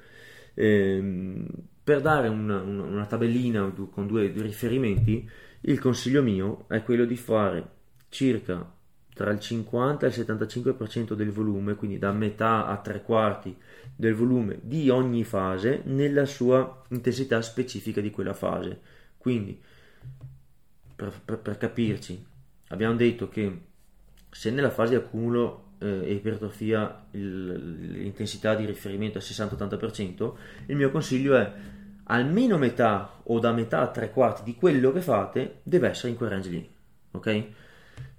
[0.55, 1.47] Ehm,
[1.83, 5.29] per dare una, una, una tabellina con due, due riferimenti,
[5.63, 7.69] il consiglio mio è quello di fare
[8.09, 8.79] circa
[9.21, 13.55] tra il 50 e il 75% del volume, quindi da metà a tre quarti
[13.95, 18.81] del volume di ogni fase nella sua intensità specifica di quella fase.
[19.19, 19.61] Quindi,
[20.97, 22.25] per, per, per capirci,
[22.69, 23.61] abbiamo detto che
[24.31, 30.33] se nella fase di accumulo eh, e ipertrofia l'intensità di riferimento è 60-80%,
[30.65, 31.53] il mio consiglio è
[32.05, 36.17] almeno metà o da metà a tre quarti di quello che fate deve essere in
[36.17, 36.71] quel range lì,
[37.11, 37.47] ok?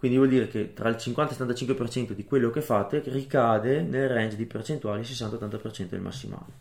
[0.02, 3.84] Quindi vuol dire che tra il 50 e il 75% di quello che fate ricade
[3.84, 6.54] nel range di percentuali 60-80% del massimale.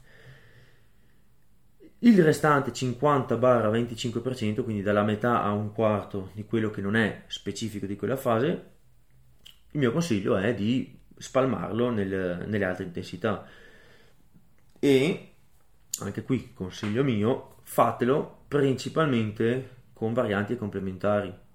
[2.01, 7.87] Il restante 50-25%, quindi dalla metà a un quarto di quello che non è specifico
[7.87, 8.49] di quella fase,
[9.71, 13.47] il mio consiglio è di spalmarlo nel, nelle altre intensità.
[14.79, 15.33] E
[16.01, 21.49] anche qui, consiglio mio, fatelo principalmente con varianti complementari.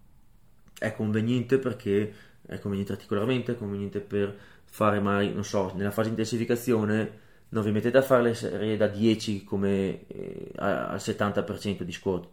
[0.77, 2.13] È conveniente perché
[2.45, 7.63] è conveniente articolarmente, è conveniente per fare mai, non so, nella fase di intensificazione non
[7.63, 12.27] vi mettete a fare le serie da 10 come eh, al 70% di squat.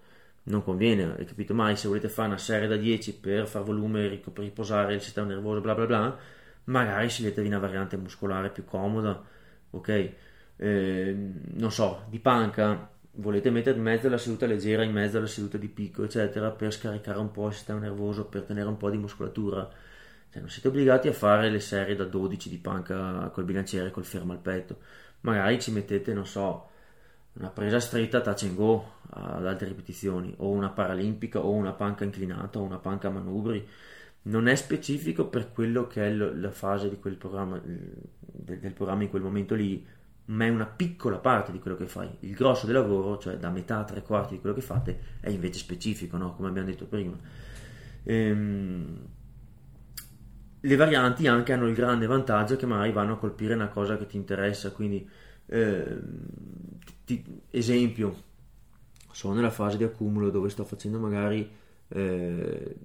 [0.44, 1.54] Non conviene, hai capito?
[1.54, 5.28] Mai se volete fare una serie da 10 per far volume, per riposare il sistema
[5.28, 6.18] nervoso bla bla bla
[6.64, 9.20] magari sceglietevi una variante muscolare più comoda
[9.70, 10.12] ok?
[10.56, 11.16] Eh,
[11.54, 15.58] non so di panca volete mettere in mezzo la seduta leggera in mezzo alla seduta
[15.58, 18.96] di picco eccetera per scaricare un po' il sistema nervoso per tenere un po' di
[18.96, 19.68] muscolatura
[20.30, 24.04] cioè, non siete obbligati a fare le serie da 12 di panca col bilanciere col
[24.04, 24.78] fermo al petto
[25.22, 26.68] magari ci mettete, non so,
[27.34, 32.04] una presa stretta touch and go ad alte ripetizioni, o una paralimpica, o una panca
[32.04, 33.66] inclinata, o una panca manubri.
[34.24, 39.10] Non è specifico per quello che è la fase di quel programma, del programma in
[39.10, 39.84] quel momento lì,
[40.26, 42.08] ma è una piccola parte di quello che fai.
[42.20, 45.30] Il grosso del lavoro, cioè da metà a tre quarti di quello che fate, è
[45.30, 46.34] invece specifico, no?
[46.34, 47.16] come abbiamo detto prima.
[48.04, 49.06] Ehm,
[50.64, 54.06] le varianti anche hanno il grande vantaggio che magari vanno a colpire una cosa che
[54.06, 55.08] ti interessa, quindi
[55.46, 55.98] eh,
[57.04, 58.22] ti, esempio,
[59.10, 61.50] sono nella fase di accumulo dove sto facendo magari
[61.88, 62.76] eh,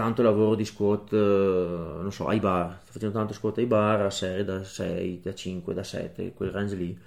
[0.00, 4.00] tanto lavoro di squat, eh, non so, ai bar, sto facendo tanto squat ai bar
[4.00, 6.98] a serie da 6, da 5, da 7, quel range lì.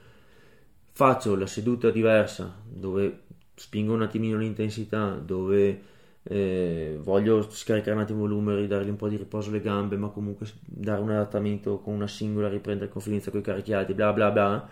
[0.91, 3.21] Faccio la seduta diversa dove
[3.55, 5.81] spingo un attimino l'intensità, dove
[6.21, 10.09] eh, voglio scaricare un attimo il volume, ridargli un po' di riposo alle gambe, ma
[10.09, 14.29] comunque dare un adattamento con una singola, riprendere confidenza con i carichi alti, bla bla
[14.29, 14.69] bla,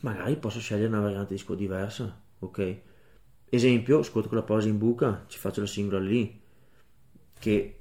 [0.00, 2.76] magari posso scegliere una variante di squat diversa, ok?
[3.50, 6.40] Esempio, squat con la pausa in buca, ci faccio la singola lì,
[7.42, 7.80] che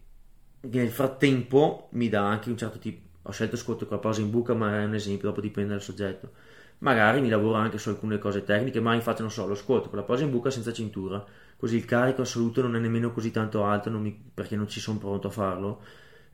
[0.61, 4.31] nel frattempo mi dà anche un certo tipo, ho scelto squat con la pausa in
[4.31, 6.31] buca, ma è un esempio, dopo dipende dal soggetto.
[6.79, 9.99] Magari mi lavoro anche su alcune cose tecniche, ma infatti non so, lo squat con
[9.99, 11.23] la pausa in buca senza cintura,
[11.57, 14.79] così il carico assoluto non è nemmeno così tanto alto non mi, perché non ci
[14.79, 15.81] sono pronto a farlo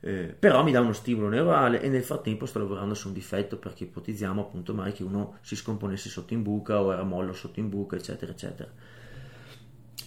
[0.00, 3.58] eh, però mi dà uno stimolo neurale e nel frattempo sto lavorando su un difetto
[3.58, 7.58] perché ipotizziamo appunto mai che uno si scomponesse sotto in buca o era mollo sotto
[7.58, 8.70] in buca eccetera eccetera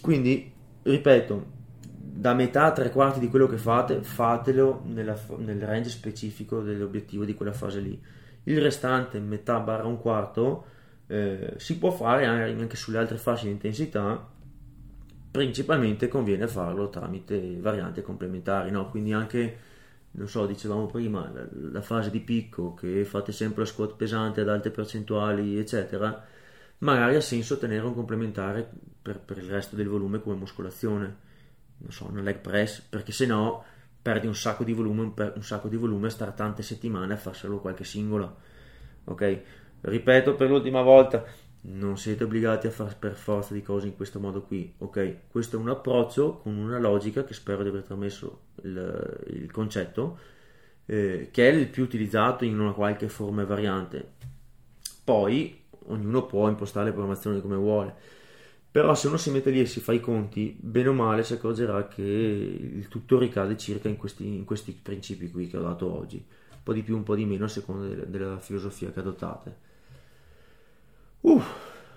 [0.00, 0.50] quindi
[0.82, 1.60] ripeto
[2.04, 7.24] da metà a tre quarti di quello che fate fatelo nella, nel range specifico dell'obiettivo
[7.24, 8.00] di quella fase lì.
[8.44, 10.66] Il restante metà barra un quarto
[11.06, 14.30] eh, si può fare anche sulle altre fasce di intensità.
[15.30, 18.90] Principalmente conviene farlo tramite varianti complementari, no?
[18.90, 19.58] quindi anche,
[20.12, 24.42] non so, dicevamo prima, la, la, fase di picco che fate sempre lo squat pesante
[24.42, 26.22] ad alte percentuali, eccetera,
[26.78, 28.68] magari ha senso tenere un complementare
[29.00, 31.16] per, per il resto del volume come muscolazione,
[31.82, 33.64] non so, una leg press, perché se no
[34.00, 37.60] perdi un sacco di volume, un, sacco di volume a stare tante settimane a farselo
[37.60, 38.34] qualche singola,
[39.04, 39.40] ok?
[39.82, 41.24] Ripeto per l'ultima volta,
[41.64, 45.28] non siete obbligati a fare per forza di cose in questo modo qui, ok?
[45.28, 50.18] Questo è un approccio con una logica che spero di aver trasmesso il, il concetto,
[50.86, 54.12] eh, che è il più utilizzato in una qualche forma e variante.
[55.04, 57.94] Poi ognuno può impostare le programmazioni come vuole,
[58.72, 61.34] però se uno si mette lì e si fa i conti, bene o male si
[61.34, 65.94] accorgerà che il tutto ricade circa in questi, in questi principi qui che ho dato
[65.94, 69.00] oggi, un po' di più, un po' di meno a seconda della, della filosofia che
[69.00, 69.56] adottate.
[71.20, 71.38] Uh,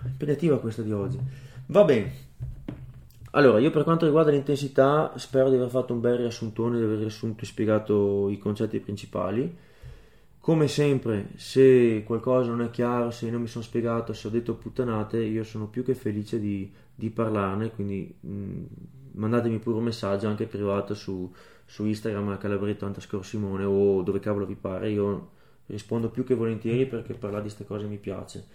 [0.04, 1.18] impegnativa questa di oggi.
[1.68, 2.12] Va bene.
[3.30, 6.98] Allora, io per quanto riguarda l'intensità, spero di aver fatto un bel riassuntone, di aver
[6.98, 9.64] riassunto e spiegato i concetti principali.
[10.46, 14.54] Come sempre, se qualcosa non è chiaro, se non mi sono spiegato, se ho detto
[14.54, 18.62] puttanate, io sono più che felice di, di parlarne, quindi mh,
[19.14, 21.28] mandatemi pure un messaggio anche privato su,
[21.64, 25.30] su Instagram a calabretto underscore Simone o dove cavolo vi pare, io
[25.66, 28.46] rispondo più che volentieri perché parlare di queste cose mi piace.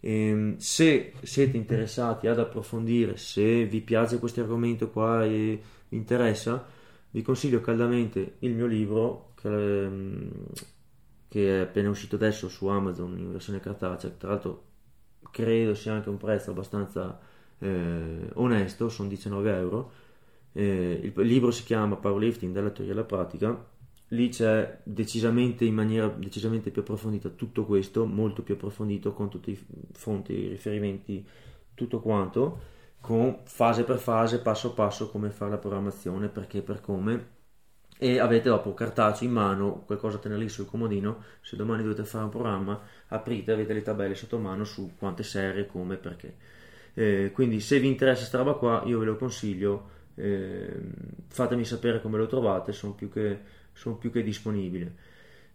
[0.00, 5.58] E, ehm, se siete interessati ad approfondire, se vi piace questo argomento qua e
[5.88, 6.66] vi interessa,
[7.12, 10.30] vi consiglio caldamente il mio libro che, ehm,
[11.34, 14.62] che è appena uscito adesso su Amazon in versione cartacea, tra l'altro
[15.32, 17.18] credo sia anche un prezzo abbastanza
[17.58, 19.90] eh, onesto, sono 19 euro.
[20.52, 23.72] Eh, il, libro si chiama Powerlifting dalla teoria alla pratica
[24.10, 29.50] lì c'è decisamente in maniera decisamente più approfondita tutto questo, molto più approfondito con tutti
[29.50, 31.26] i fonti, i riferimenti,
[31.74, 32.60] tutto quanto,
[33.00, 37.26] con fase per fase, passo passo come fare la programmazione, perché per come
[37.96, 42.04] e avete dopo cartaceo in mano, qualcosa a tenere lì sul comodino, se domani dovete
[42.04, 46.36] fare un programma, aprite, avete le tabelle sotto mano su quante serie, come, perché.
[46.94, 50.80] Eh, quindi se vi interessa questa roba qua, io ve lo consiglio, eh,
[51.28, 54.94] fatemi sapere come lo trovate, sono più che sono più che disponibile.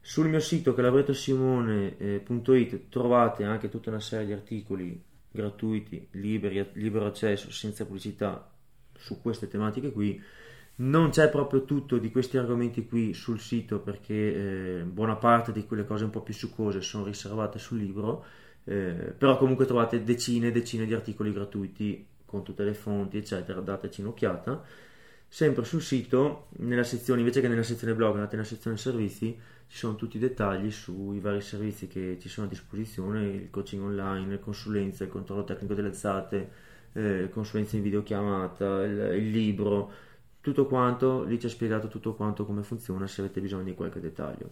[0.01, 7.51] Sul mio sito calabrettosimone.it trovate anche tutta una serie di articoli gratuiti, liberi, libero accesso,
[7.51, 8.51] senza pubblicità
[8.97, 10.21] su queste tematiche qui.
[10.79, 14.13] Non c'è proprio tutto di questi argomenti qui sul sito perché
[14.79, 18.23] eh, buona parte di quelle cose un po' più succose sono riservate sul libro,
[18.63, 23.59] eh, però comunque trovate decine e decine di articoli gratuiti con tutte le fonti, eccetera,
[23.59, 24.63] dateci un'occhiata.
[25.27, 29.77] Sempre sul sito, nella sezione, invece che nella sezione blog, andate nella sezione servizi, ci
[29.77, 34.29] sono tutti i dettagli sui vari servizi che ci sono a disposizione, il coaching online,
[34.29, 36.49] le consulenze, il controllo tecnico delle alzate,
[36.93, 40.07] eh, consulenze in videochiamata, il, il libro,
[40.49, 44.49] tutto quanto, lì c'è spiegato tutto quanto come funziona se avete bisogno di qualche dettaglio.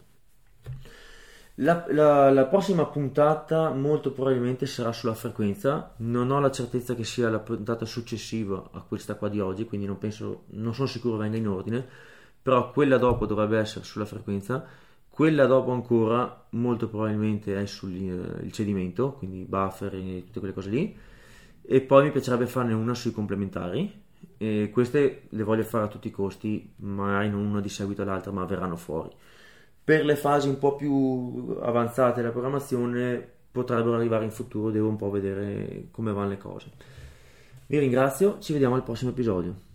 [1.60, 7.04] La, la, la, prossima puntata molto probabilmente sarà sulla frequenza, non ho la certezza che
[7.04, 11.18] sia la puntata successiva a questa qua di oggi, quindi non, penso, non sono sicuro
[11.18, 11.84] venga in ordine,
[12.40, 14.64] però quella dopo dovrebbe essere sulla frequenza,
[15.10, 20.70] quella dopo ancora molto probabilmente è sul eh, cedimento, quindi buffer e tutte quelle cose
[20.70, 20.96] lì,
[21.64, 24.06] e poi mi piacerebbe farne una sui complementari,
[24.38, 28.32] e queste le voglio fare a tutti i costi, magari non una di seguito all'altra,
[28.32, 29.10] ma verranno fuori.
[29.84, 34.98] Per le fasi un po' più avanzate della programmazione potrebbero arrivare in futuro, devo un
[34.98, 36.72] po' vedere come vanno le cose.
[37.68, 39.66] Vi ringrazio, ci vediamo al prossimo episodio.